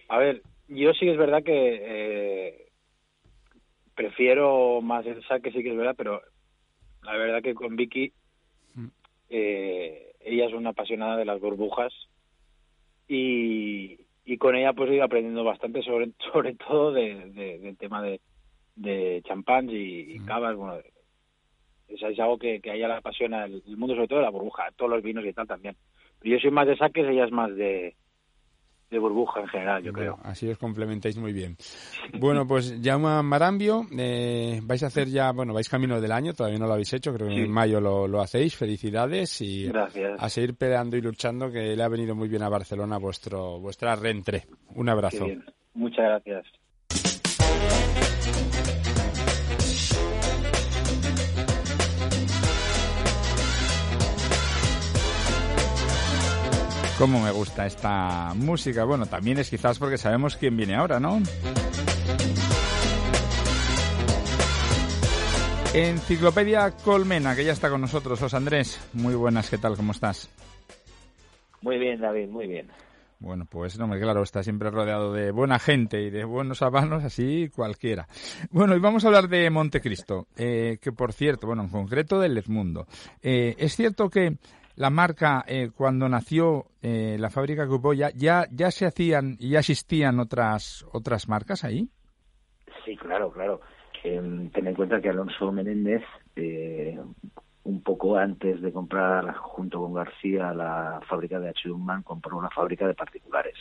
A 0.09 0.19
ver, 0.19 0.43
yo 0.67 0.93
sí 0.95 1.07
que 1.07 1.13
es 1.13 1.17
verdad 1.17 1.45
que 1.45 1.53
eh, 1.81 2.73
prefiero 3.95 4.81
más 4.81 5.07
el 5.07 5.25
saque, 5.29 5.53
sí 5.53 5.63
que 5.63 5.71
es 5.71 5.77
verdad, 5.77 5.95
pero 5.97 6.21
la 7.03 7.13
verdad 7.17 7.41
que 7.41 7.55
con 7.55 7.77
Vicky, 7.77 8.13
Mm. 8.75 8.87
eh, 9.29 10.13
ella 10.19 10.47
es 10.47 10.55
una 10.55 10.71
apasionada 10.71 11.17
de 11.17 11.25
las 11.25 11.41
burbujas 11.41 11.93
y, 13.07 13.97
y 14.25 14.37
con 14.39 14.55
ella 14.55 14.73
pues 14.73 14.91
he 14.91 14.95
ido 14.97 15.05
aprendiendo 15.05 15.45
bastante 15.45 15.83
sobre, 15.83 16.11
sobre 16.33 16.55
todo 16.55 16.93
de, 16.93 17.31
de- 17.31 17.59
del 17.59 17.77
tema 17.77 18.03
de, 18.03 18.21
de 18.77 19.23
champán 19.27 19.69
y, 19.71 19.75
y 20.15 20.19
cavas, 20.21 20.57
bueno, 20.57 20.79
es, 21.89 22.03
es 22.03 22.19
algo 22.21 22.39
que, 22.39 22.61
que 22.61 22.71
a 22.71 22.75
ella 22.75 22.89
le 22.89 22.95
apasiona 22.95 23.45
el, 23.45 23.63
el 23.67 23.77
mundo 23.77 23.95
sobre 23.95 24.09
todo 24.09 24.19
de 24.21 24.25
la 24.25 24.31
burbuja, 24.31 24.71
todos 24.77 24.91
los 24.91 25.03
vinos 25.03 25.25
y 25.25 25.33
tal 25.33 25.47
también. 25.47 25.77
Pero 26.21 26.37
yo 26.37 26.41
soy 26.41 26.51
más 26.51 26.67
de 26.67 26.77
saques, 26.77 27.07
ella 27.09 27.25
es 27.25 27.33
más 27.33 27.55
de, 27.57 27.97
de 28.91 28.99
burbuja 28.99 29.41
en 29.41 29.49
general, 29.49 29.83
yo 29.83 29.93
creo. 29.93 30.19
Así 30.23 30.49
os 30.49 30.59
complementáis 30.59 31.17
muy 31.17 31.33
bien. 31.33 31.57
Bueno, 32.19 32.47
pues 32.47 32.75
Jaume 32.83 33.23
Marambio, 33.23 33.87
eh, 33.97 34.61
vais 34.65 34.83
a 34.83 34.89
hacer 34.89 35.09
ya, 35.09 35.31
bueno, 35.33 35.55
vais 35.55 35.69
camino 35.69 36.01
del 36.01 36.11
año, 36.13 36.35
todavía 36.35 36.59
no 36.59 36.67
lo 36.67 36.73
habéis 36.73 36.93
hecho, 36.93 37.13
creo 37.15 37.29
que 37.29 37.35
Sí. 37.35 37.41
en 37.43 37.51
mayo 37.53 37.81
lo, 37.81 38.09
lo 38.09 38.21
hacéis, 38.21 38.57
felicidades 38.57 39.41
y 39.41 39.69
Gracias. 39.69 40.21
a 40.21 40.29
seguir 40.29 40.57
peleando 40.57 40.97
y 40.97 41.01
luchando 41.01 41.51
que 41.51 41.77
le 41.77 41.83
ha 41.83 41.89
venido 41.89 42.15
muy 42.15 42.29
bien 42.29 42.43
a 42.43 42.49
Barcelona 42.49 42.99
vuestro 42.99 43.61
vuestra 43.61 43.95
reentré. 43.97 44.45
Un 44.75 44.89
abrazo. 44.89 45.27
Muchas 45.75 46.05
gracias. 46.05 46.60
Cómo 57.01 57.19
me 57.19 57.31
gusta 57.31 57.65
esta 57.65 58.35
música. 58.35 58.85
Bueno, 58.85 59.07
también 59.07 59.39
es 59.39 59.49
quizás 59.49 59.79
porque 59.79 59.97
sabemos 59.97 60.37
quién 60.37 60.55
viene 60.55 60.75
ahora, 60.75 61.01
¿no? 61.01 61.19
Enciclopedia 65.73 66.73
Colmena, 66.73 67.35
que 67.35 67.43
ya 67.43 67.53
está 67.53 67.71
con 67.71 67.81
nosotros. 67.81 68.21
José 68.21 68.37
Andrés, 68.37 68.87
muy 68.93 69.15
buenas, 69.15 69.49
¿qué 69.49 69.57
tal? 69.57 69.77
¿Cómo 69.77 69.93
estás? 69.93 70.29
Muy 71.63 71.79
bien, 71.79 72.03
David, 72.03 72.29
muy 72.29 72.47
bien. 72.47 72.69
Bueno, 73.19 73.47
pues 73.49 73.79
no, 73.79 73.89
claro, 73.89 74.23
está 74.23 74.43
siempre 74.43 74.71
rodeado 74.71 75.15
de 75.15 75.31
buena 75.31 75.59
gente 75.59 76.03
y 76.03 76.11
de 76.11 76.25
buenos 76.25 76.61
habanos, 76.61 77.03
así 77.03 77.49
cualquiera. 77.49 78.09
Bueno, 78.51 78.77
y 78.77 78.79
vamos 78.79 79.05
a 79.05 79.09
hablar 79.09 79.27
de 79.29 79.49
Montecristo, 79.49 80.27
eh, 80.37 80.77
que 80.83 80.93
por 80.93 81.15
cierto, 81.15 81.47
bueno, 81.47 81.63
en 81.63 81.71
concreto 81.71 82.21
del 82.21 82.37
Edmundo. 82.37 82.87
Eh, 83.23 83.55
es 83.59 83.75
cierto 83.75 84.11
que 84.11 84.37
la 84.81 84.89
marca, 84.89 85.45
eh, 85.47 85.69
cuando 85.77 86.09
nació 86.09 86.65
eh, 86.81 87.19
la 87.21 87.29
fábrica 87.29 87.69
que 87.69 87.97
ya, 88.17 88.47
ya, 88.51 88.71
se 88.71 88.87
hacían 88.87 89.37
y 89.39 89.51
ya 89.51 89.59
existían 89.59 90.19
otras, 90.19 90.87
otras 90.91 91.29
marcas 91.29 91.65
ahí. 91.65 91.87
Sí, 92.83 92.97
claro, 92.97 93.31
claro. 93.31 93.61
ten 94.03 94.51
en 94.55 94.75
cuenta 94.75 94.99
que 95.03 95.11
Alonso 95.11 95.53
Menéndez, 95.53 96.03
eh, 96.35 96.99
un 97.65 97.83
poco 97.83 98.17
antes 98.17 98.63
de 98.63 98.73
comprar 98.73 99.35
junto 99.35 99.83
con 99.83 99.93
García 99.93 100.55
la 100.55 101.03
fábrica 101.07 101.39
de 101.39 101.51
H. 101.51 101.69
compró 102.03 102.39
una 102.39 102.49
fábrica 102.49 102.87
de 102.87 102.95
particulares 102.95 103.57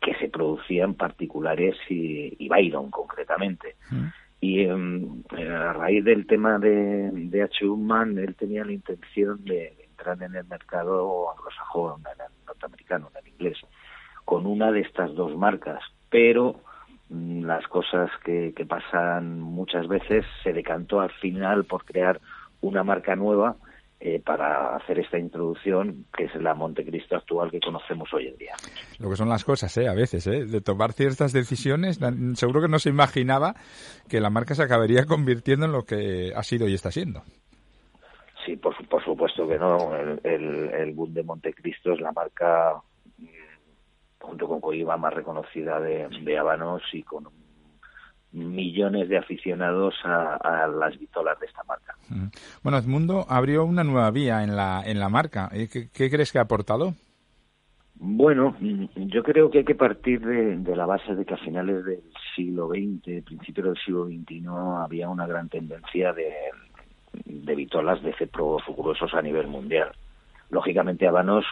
que 0.00 0.16
se 0.16 0.28
producían 0.30 0.94
particulares 0.94 1.76
y, 1.88 2.34
y 2.44 2.48
Byron 2.48 2.90
concretamente. 2.90 3.76
Mm. 3.88 4.06
Y 4.40 4.64
em, 4.64 5.22
a 5.30 5.74
raíz 5.74 6.02
del 6.02 6.26
tema 6.26 6.58
de, 6.58 7.08
de 7.12 7.42
H. 7.42 7.64
él 7.64 8.34
tenía 8.34 8.64
la 8.64 8.72
intención 8.72 9.44
de 9.44 9.79
entrar 10.00 10.22
en 10.22 10.34
el 10.34 10.46
mercado 10.46 11.30
anglosajón, 11.30 12.02
en 12.14 12.20
el 12.20 12.46
norteamericano, 12.46 13.10
en 13.14 13.26
el 13.26 13.32
inglés, 13.32 13.58
con 14.24 14.46
una 14.46 14.72
de 14.72 14.80
estas 14.80 15.14
dos 15.14 15.36
marcas. 15.36 15.82
Pero 16.08 16.60
mm, 17.08 17.44
las 17.44 17.66
cosas 17.68 18.10
que, 18.24 18.52
que 18.56 18.66
pasan 18.66 19.40
muchas 19.40 19.86
veces 19.88 20.24
se 20.42 20.52
decantó 20.52 21.00
al 21.00 21.10
final 21.12 21.64
por 21.64 21.84
crear 21.84 22.20
una 22.60 22.82
marca 22.82 23.16
nueva 23.16 23.56
eh, 24.02 24.18
para 24.24 24.76
hacer 24.76 24.98
esta 24.98 25.18
introducción, 25.18 26.06
que 26.16 26.24
es 26.24 26.34
la 26.36 26.54
Montecristo 26.54 27.16
actual 27.16 27.50
que 27.50 27.60
conocemos 27.60 28.08
hoy 28.14 28.28
en 28.28 28.36
día. 28.38 28.54
Lo 28.98 29.10
que 29.10 29.16
son 29.16 29.28
las 29.28 29.44
cosas, 29.44 29.76
¿eh? 29.76 29.88
A 29.88 29.92
veces, 29.92 30.26
¿eh? 30.26 30.46
De 30.46 30.62
tomar 30.62 30.94
ciertas 30.94 31.34
decisiones, 31.34 32.00
seguro 32.34 32.62
que 32.62 32.68
no 32.68 32.78
se 32.78 32.88
imaginaba 32.88 33.56
que 34.08 34.22
la 34.22 34.30
marca 34.30 34.54
se 34.54 34.62
acabaría 34.62 35.04
convirtiendo 35.04 35.66
en 35.66 35.72
lo 35.72 35.82
que 35.82 36.32
ha 36.34 36.42
sido 36.42 36.66
y 36.66 36.72
está 36.72 36.90
siendo. 36.90 37.24
Sí, 38.44 38.56
por, 38.56 38.74
por 38.88 39.04
supuesto 39.04 39.46
que 39.46 39.58
no. 39.58 39.94
El, 39.94 40.20
el, 40.24 40.70
el 40.72 40.92
boom 40.92 41.12
de 41.12 41.22
Montecristo 41.22 41.92
es 41.92 42.00
la 42.00 42.12
marca, 42.12 42.74
mm, 43.18 43.26
junto 44.20 44.48
con 44.48 44.60
Coiba, 44.60 44.96
más 44.96 45.12
reconocida 45.12 45.80
de, 45.80 46.08
de 46.08 46.38
Habanos 46.38 46.82
y 46.92 47.02
con 47.02 47.28
millones 48.32 49.08
de 49.08 49.18
aficionados 49.18 49.94
a, 50.04 50.68
las 50.68 50.96
vitolas 50.98 51.38
de 51.40 51.46
esta 51.46 51.64
marca. 51.64 51.96
Bueno, 52.62 52.78
Edmundo 52.78 53.26
abrió 53.28 53.64
una 53.64 53.82
nueva 53.82 54.10
vía 54.12 54.44
en 54.44 54.54
la, 54.54 54.82
en 54.86 55.00
la 55.00 55.08
marca. 55.08 55.50
¿Qué, 55.50 55.88
qué 55.92 56.10
crees 56.10 56.30
que 56.30 56.38
ha 56.38 56.42
aportado? 56.42 56.94
Bueno, 58.02 58.56
yo 58.60 59.22
creo 59.22 59.50
que 59.50 59.58
hay 59.58 59.64
que 59.64 59.74
partir 59.74 60.20
de, 60.20 60.74
la 60.74 60.86
base 60.86 61.14
de 61.14 61.26
que 61.26 61.34
a 61.34 61.36
finales 61.36 61.84
del 61.84 62.02
siglo 62.34 62.68
XX, 62.68 63.22
principios 63.26 63.66
del 63.66 63.76
siglo 63.84 64.06
XXI, 64.06 64.46
había 64.82 65.10
una 65.10 65.26
gran 65.26 65.50
tendencia 65.50 66.14
de, 66.14 66.32
de 67.24 67.54
vitolas 67.54 68.02
de 68.02 68.12
cepro 68.14 68.58
fugurosos 68.58 69.14
a 69.14 69.22
nivel 69.22 69.46
mundial. 69.46 69.92
Lógicamente, 70.50 71.06
Habanos 71.06 71.44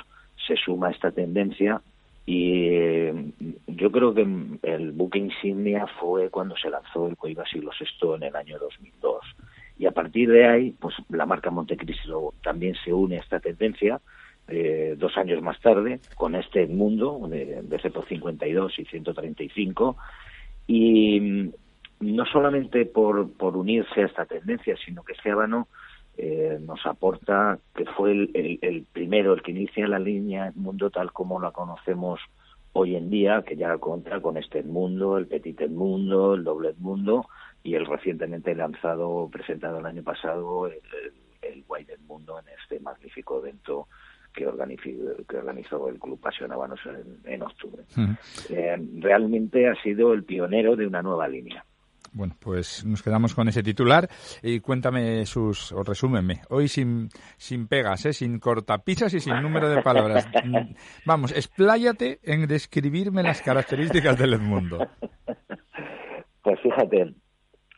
se 0.46 0.56
suma 0.56 0.88
a 0.88 0.90
esta 0.90 1.10
tendencia 1.10 1.80
y 2.26 2.68
eh, 2.68 3.32
yo 3.66 3.90
creo 3.90 4.12
que 4.12 4.26
el 4.62 4.92
buque 4.92 5.18
insignia 5.18 5.86
fue 5.98 6.28
cuando 6.28 6.56
se 6.56 6.68
lanzó 6.68 7.08
el 7.08 7.16
Coiba 7.16 7.44
Siglo 7.46 7.70
VI 7.78 8.16
en 8.16 8.22
el 8.24 8.36
año 8.36 8.58
2002. 8.58 9.20
Y 9.78 9.86
a 9.86 9.92
partir 9.92 10.30
de 10.30 10.46
ahí, 10.46 10.74
pues 10.78 10.94
la 11.08 11.24
marca 11.24 11.50
Montecristo 11.50 12.34
también 12.42 12.74
se 12.84 12.92
une 12.92 13.16
a 13.16 13.20
esta 13.20 13.40
tendencia, 13.40 14.00
eh, 14.48 14.94
dos 14.98 15.16
años 15.16 15.40
más 15.40 15.58
tarde, 15.60 16.00
con 16.16 16.34
este 16.34 16.66
mundo 16.66 17.18
de, 17.28 17.62
de 17.62 17.78
52 17.78 18.78
y 18.78 18.84
135. 18.84 19.96
Y 20.66 21.50
no 22.00 22.24
solamente 22.26 22.86
por, 22.86 23.32
por 23.32 23.56
unirse 23.56 24.02
a 24.02 24.06
esta 24.06 24.24
tendencia, 24.24 24.76
sino 24.84 25.02
que 25.02 25.12
este 25.12 25.30
habano 25.30 25.68
eh, 26.16 26.58
nos 26.60 26.84
aporta 26.84 27.58
que 27.74 27.84
fue 27.84 28.10
el, 28.10 28.58
el, 28.60 28.86
primero, 28.92 29.34
el 29.34 29.42
que 29.42 29.52
inicia 29.52 29.86
la 29.86 30.00
línea 30.00 30.52
Mundo 30.56 30.90
tal 30.90 31.12
como 31.12 31.40
la 31.40 31.52
conocemos 31.52 32.20
hoy 32.72 32.96
en 32.96 33.08
día, 33.08 33.42
que 33.46 33.56
ya 33.56 33.76
cuenta 33.78 34.20
con 34.20 34.36
este 34.36 34.62
Mundo, 34.62 35.16
el 35.16 35.26
Petit 35.26 35.68
Mundo, 35.68 36.34
el 36.34 36.44
Doble 36.44 36.74
Mundo 36.78 37.26
y 37.62 37.74
el 37.74 37.86
recientemente 37.86 38.54
lanzado, 38.54 39.28
presentado 39.30 39.78
el 39.78 39.86
año 39.86 40.02
pasado, 40.02 40.66
el, 40.66 40.74
el, 41.42 41.64
White 41.66 41.98
Mundo 42.06 42.38
en 42.38 42.46
este 42.60 42.80
magnífico 42.80 43.38
evento 43.38 43.88
que 44.34 44.46
organizó, 44.46 44.90
que 45.28 45.36
organizó 45.36 45.88
el 45.88 45.98
Club 45.98 46.20
Pasión 46.20 46.50
en, 46.52 47.32
en 47.32 47.42
octubre. 47.42 47.84
Eh, 48.50 48.76
realmente 48.98 49.68
ha 49.68 49.74
sido 49.82 50.12
el 50.12 50.24
pionero 50.24 50.76
de 50.76 50.86
una 50.86 51.02
nueva 51.02 51.28
línea. 51.28 51.64
Bueno, 52.12 52.34
pues 52.40 52.84
nos 52.84 53.02
quedamos 53.02 53.34
con 53.34 53.48
ese 53.48 53.62
titular 53.62 54.08
y 54.42 54.60
cuéntame 54.60 55.26
sus, 55.26 55.72
o 55.72 55.82
resúmeme. 55.82 56.40
Hoy 56.50 56.68
sin, 56.68 57.08
sin 57.36 57.68
pegas, 57.68 58.06
¿eh? 58.06 58.12
sin 58.12 58.38
cortapisas 58.38 59.12
y 59.14 59.20
sin 59.20 59.40
número 59.42 59.68
de 59.68 59.82
palabras. 59.82 60.28
Vamos, 61.06 61.32
expláyate 61.32 62.20
en 62.22 62.46
describirme 62.46 63.22
las 63.22 63.42
características 63.42 64.18
del 64.18 64.34
Edmundo. 64.34 64.88
Pues 66.42 66.60
fíjate, 66.60 67.14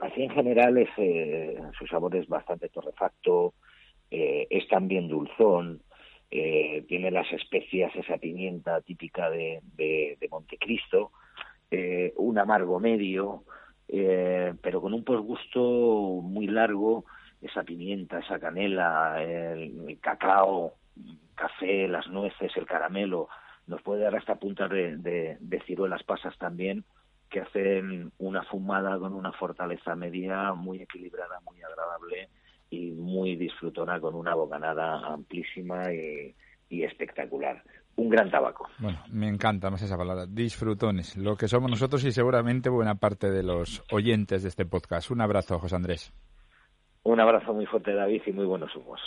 así 0.00 0.22
en 0.22 0.30
general 0.30 0.78
es, 0.78 0.88
eh, 0.96 1.56
su 1.78 1.86
sabor 1.86 2.14
es 2.16 2.28
bastante 2.28 2.68
torrefacto, 2.68 3.54
eh, 4.10 4.46
es 4.50 4.68
también 4.68 5.08
dulzón, 5.08 5.82
eh, 6.30 6.84
tiene 6.86 7.10
las 7.10 7.30
especias, 7.32 7.94
esa 7.96 8.16
pimienta 8.18 8.80
típica 8.82 9.28
de, 9.30 9.60
de, 9.76 10.16
de 10.20 10.28
Montecristo, 10.28 11.10
eh, 11.70 12.12
un 12.16 12.38
amargo 12.38 12.78
medio, 12.80 13.44
eh, 13.92 14.54
pero 14.62 14.80
con 14.80 14.94
un 14.94 15.02
posgusto 15.02 15.60
muy 16.22 16.46
largo, 16.46 17.04
esa 17.42 17.64
pimienta, 17.64 18.20
esa 18.20 18.38
canela, 18.38 19.22
el, 19.22 19.98
cacao, 20.00 20.74
café, 21.34 21.88
las 21.88 22.06
nueces, 22.08 22.56
el 22.56 22.66
caramelo, 22.66 23.28
nos 23.66 23.82
puede 23.82 24.02
dar 24.02 24.14
hasta 24.14 24.36
puntas 24.36 24.70
de, 24.70 24.96
de, 25.40 25.60
ciruelas 25.66 26.02
pasas 26.04 26.36
también, 26.38 26.84
que 27.28 27.40
hacen 27.40 28.12
una 28.18 28.42
fumada 28.44 28.98
con 28.98 29.14
una 29.14 29.32
fortaleza 29.32 29.96
media 29.96 30.52
muy 30.52 30.82
equilibrada, 30.82 31.40
muy 31.40 31.60
agradable 31.62 32.28
y 32.70 32.90
muy 32.92 33.36
disfrutona 33.36 34.00
con 34.00 34.14
una 34.14 34.34
bocanada 34.34 35.06
amplísima 35.06 35.92
y 35.92 36.82
espectacular 36.82 37.62
un 38.00 38.08
gran 38.08 38.30
tabaco. 38.30 38.68
Bueno, 38.78 38.98
me 39.10 39.28
encanta 39.28 39.70
más 39.70 39.82
esa 39.82 39.96
palabra, 39.96 40.24
disfrutones, 40.26 41.16
lo 41.16 41.36
que 41.36 41.48
somos 41.48 41.70
nosotros 41.70 42.02
y 42.04 42.12
seguramente 42.12 42.70
buena 42.70 42.94
parte 42.94 43.30
de 43.30 43.42
los 43.42 43.82
oyentes 43.92 44.42
de 44.42 44.48
este 44.48 44.64
podcast. 44.64 45.10
Un 45.10 45.20
abrazo, 45.20 45.58
José 45.58 45.76
Andrés. 45.76 46.12
Un 47.02 47.20
abrazo 47.20 47.52
muy 47.52 47.66
fuerte, 47.66 47.94
David, 47.94 48.22
y 48.26 48.32
muy 48.32 48.46
buenos 48.46 48.74
humos. 48.74 49.00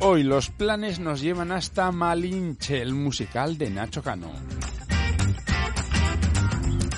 Hoy 0.00 0.24
los 0.24 0.50
planes 0.50 1.00
nos 1.00 1.22
llevan 1.22 1.52
hasta 1.52 1.92
Malinche, 1.92 2.82
el 2.82 2.92
musical 2.92 3.56
de 3.56 3.70
Nacho 3.70 4.02
Cano 4.02 4.32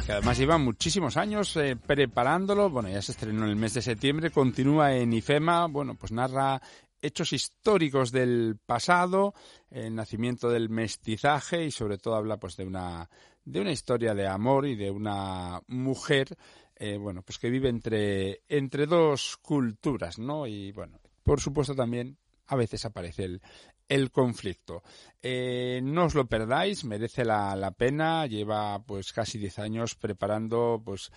que 0.04 0.12
además 0.12 0.38
lleva 0.38 0.58
muchísimos 0.58 1.16
años 1.16 1.56
eh, 1.56 1.76
preparándolo. 1.76 2.68
Bueno, 2.68 2.88
ya 2.88 3.00
se 3.00 3.12
estrenó 3.12 3.44
en 3.44 3.50
el 3.50 3.56
mes 3.56 3.74
de 3.74 3.82
septiembre, 3.82 4.30
continúa 4.30 4.94
en 4.94 5.12
IFEMA, 5.12 5.66
bueno, 5.66 5.94
pues 5.94 6.12
narra 6.12 6.60
hechos 7.00 7.32
históricos 7.32 8.12
del 8.12 8.58
pasado, 8.64 9.34
el 9.70 9.94
nacimiento 9.94 10.48
del 10.48 10.68
mestizaje 10.68 11.64
y 11.64 11.70
sobre 11.70 11.98
todo 11.98 12.16
habla 12.16 12.38
pues 12.38 12.56
de 12.56 12.64
una 12.64 13.08
de 13.44 13.60
una 13.60 13.72
historia 13.72 14.14
de 14.14 14.26
amor 14.26 14.66
y 14.66 14.74
de 14.74 14.90
una 14.90 15.60
mujer 15.66 16.34
eh, 16.76 16.96
bueno 16.96 17.20
pues 17.20 17.38
que 17.38 17.50
vive 17.50 17.68
entre 17.68 18.40
entre 18.48 18.86
dos 18.86 19.36
culturas 19.42 20.18
no 20.18 20.46
y 20.46 20.72
bueno 20.72 20.98
por 21.22 21.42
supuesto 21.42 21.74
también 21.74 22.16
a 22.46 22.56
veces 22.56 22.84
aparece 22.86 23.24
el, 23.24 23.42
el 23.88 24.10
conflicto. 24.10 24.82
Eh, 25.22 25.80
no 25.82 26.04
os 26.04 26.14
lo 26.14 26.26
perdáis, 26.26 26.84
merece 26.84 27.24
la, 27.24 27.74
pena. 27.76 28.26
Lleva 28.26 28.82
pues 28.84 29.12
casi 29.12 29.38
10 29.38 29.58
años 29.58 29.94
preparando 29.94 30.82
pues 30.84 31.10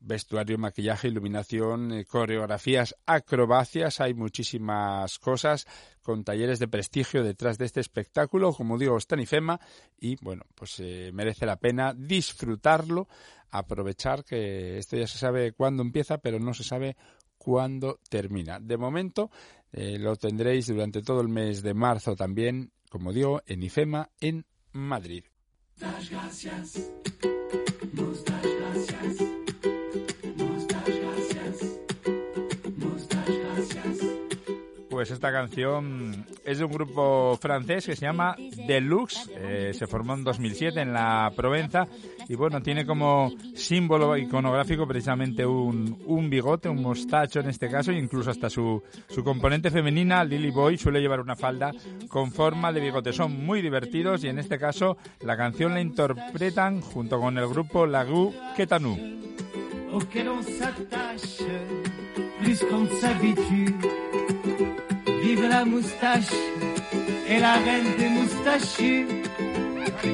vestuario, 0.00 0.58
maquillaje, 0.58 1.08
iluminación, 1.08 1.92
eh, 1.92 2.04
coreografías, 2.04 2.96
acrobacias. 3.06 4.00
Hay 4.00 4.14
muchísimas 4.14 5.18
cosas 5.18 5.66
con 6.02 6.24
talleres 6.24 6.58
de 6.58 6.68
prestigio 6.68 7.22
detrás 7.22 7.58
de 7.58 7.66
este 7.66 7.80
espectáculo. 7.80 8.52
Como 8.52 8.78
digo, 8.78 8.96
está 8.96 9.14
en 9.14 9.22
IFEMA 9.22 9.60
y 9.98 10.16
bueno, 10.22 10.44
pues 10.54 10.80
eh, 10.80 11.10
merece 11.12 11.46
la 11.46 11.56
pena 11.56 11.94
disfrutarlo, 11.94 13.08
aprovechar 13.50 14.24
que 14.24 14.78
esto 14.78 14.96
ya 14.96 15.06
se 15.06 15.18
sabe 15.18 15.52
cuándo 15.52 15.82
empieza, 15.82 16.18
pero 16.18 16.40
no 16.40 16.54
se 16.54 16.64
sabe 16.64 16.96
cuándo 17.42 17.98
termina. 18.08 18.60
De 18.60 18.76
momento 18.76 19.30
eh, 19.72 19.98
lo 19.98 20.14
tendréis 20.14 20.68
durante 20.68 21.02
todo 21.02 21.20
el 21.20 21.28
mes 21.28 21.62
de 21.62 21.74
marzo 21.74 22.14
también, 22.14 22.70
como 22.88 23.12
digo, 23.12 23.42
en 23.46 23.64
IFEMA 23.64 24.10
en 24.20 24.46
Madrid. 24.72 25.24
Pues 35.02 35.10
esta 35.10 35.32
canción 35.32 36.24
es 36.44 36.58
de 36.58 36.64
un 36.64 36.70
grupo 36.70 37.36
francés 37.40 37.86
que 37.86 37.96
se 37.96 38.06
llama 38.06 38.36
Deluxe, 38.68 39.28
eh, 39.36 39.72
se 39.74 39.88
formó 39.88 40.14
en 40.14 40.22
2007 40.22 40.80
en 40.80 40.92
la 40.92 41.32
Provenza 41.34 41.88
y 42.28 42.36
bueno, 42.36 42.62
tiene 42.62 42.86
como 42.86 43.32
símbolo 43.52 44.16
iconográfico 44.16 44.86
precisamente 44.86 45.44
un, 45.44 46.00
un 46.06 46.30
bigote, 46.30 46.68
un 46.68 46.80
mostacho 46.80 47.40
en 47.40 47.48
este 47.48 47.68
caso, 47.68 47.90
e 47.90 47.98
incluso 47.98 48.30
hasta 48.30 48.48
su, 48.48 48.80
su 49.08 49.24
componente 49.24 49.72
femenina, 49.72 50.22
Lily 50.22 50.52
Boy, 50.52 50.78
suele 50.78 51.00
llevar 51.00 51.18
una 51.18 51.34
falda 51.34 51.72
con 52.06 52.30
forma 52.30 52.72
de 52.72 52.80
bigote. 52.80 53.12
Son 53.12 53.44
muy 53.44 53.60
divertidos 53.60 54.22
y 54.22 54.28
en 54.28 54.38
este 54.38 54.56
caso 54.56 54.98
la 55.22 55.36
canción 55.36 55.74
la 55.74 55.80
interpretan 55.80 56.80
junto 56.80 57.18
con 57.18 57.36
el 57.38 57.48
grupo 57.48 57.86
Lagu 57.86 58.32
Ketanu. 58.56 58.96
Vive 65.34 65.48
la 65.48 65.64
moustache 65.64 66.34
et 67.26 67.38
la 67.38 67.54
reine 67.54 67.96
des 67.96 68.10
moustachus. 68.10 69.06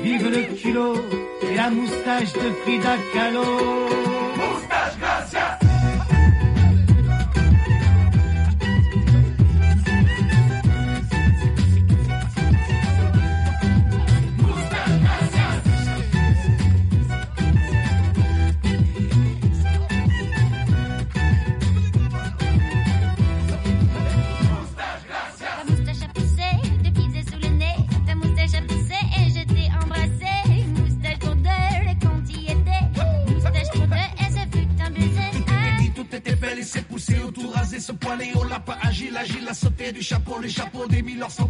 Vive 0.05 0.29
le 0.31 0.55
culot 0.55 0.95
et 1.43 1.57
la 1.57 1.71
moustache 1.71 2.33
de 2.35 2.51
Frida 2.63 2.95
Kahlo. 3.13 4.08
Les 40.41 40.49
chapeaux 40.49 40.87
des 40.87 41.03
mille 41.03 41.25
sur 41.29 41.48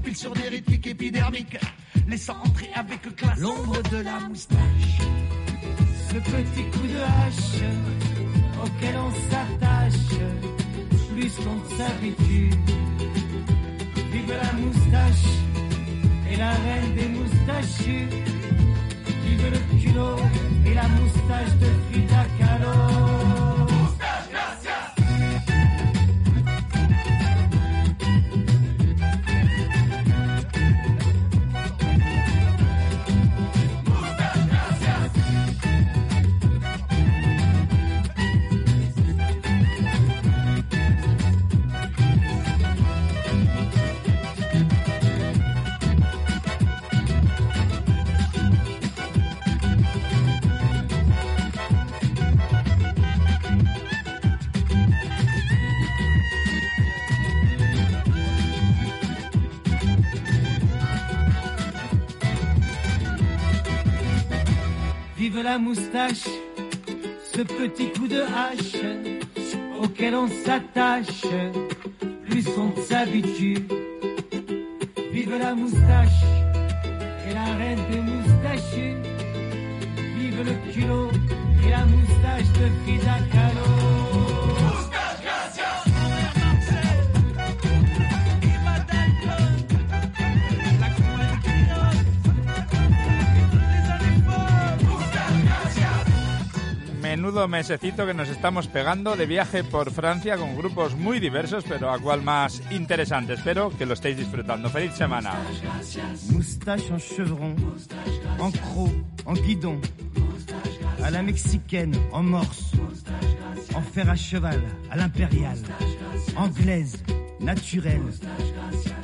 moustache, 65.59 66.29
ce 67.35 67.43
petit 67.43 67.91
coup 67.93 68.09
de 68.09 68.21
hache 68.21 68.77
auquel 69.83 70.15
on 70.15 70.29
s'attache, 70.29 71.23
plus 72.29 72.47
on 72.57 72.81
s'habitue. 72.83 73.59
Vive 75.13 75.37
la 75.39 75.55
moustache 75.55 76.23
et 77.29 77.35
la 77.35 77.55
reine 77.57 77.81
des 77.91 78.01
moustachus. 78.01 78.97
Vive 80.17 80.45
le 80.45 80.73
culot 80.73 81.11
et 81.67 81.71
la 81.71 81.85
moustache 81.85 82.53
de 82.61 82.69
Frida. 82.85 83.78
Menudo 97.39 97.49
mesecito 97.57 98.05
que 98.05 98.15
nos 98.15 98.29
estamos 98.29 98.67
pegando 98.67 99.15
de 99.15 99.25
viaje 99.25 99.63
por 99.63 99.93
Francia 99.93 100.37
con 100.37 100.57
grupos 100.57 100.97
muy 100.97 101.21
diversos, 101.21 101.65
pero 101.69 101.89
a 101.93 101.99
cual 102.01 102.21
más 102.21 102.61
interesante. 102.73 103.35
Espero 103.35 103.71
que 103.79 103.87
lo 103.87 103.95
estéis 103.95 104.17
disfrutando. 104.17 104.69
¡Feliz 104.71 104.95
semana! 104.95 105.35
Moustache 106.33 106.93
en 106.93 106.99
chevron, 106.99 107.55
en 108.41 108.51
croc, 108.51 108.93
en 109.25 109.35
guidon, 109.47 109.81
à 111.05 111.11
la 111.11 111.23
mexicaine, 111.23 111.95
en 112.11 112.25
morse, 112.25 112.73
en 113.73 113.83
fer 113.83 114.11
à 114.11 114.17
cheval, 114.17 114.61
à 114.91 114.97
l'impériale, 114.97 115.63
anglaise, 116.35 116.99
naturelle, 117.39 118.11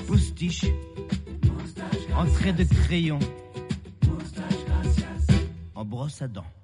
postiche, 0.09 0.67
en 2.17 2.27
trait 2.33 2.53
de 2.53 2.65
crayon, 2.65 3.21
en 5.77 5.85
brosse 5.85 6.21
à 6.21 6.27
dents. 6.27 6.64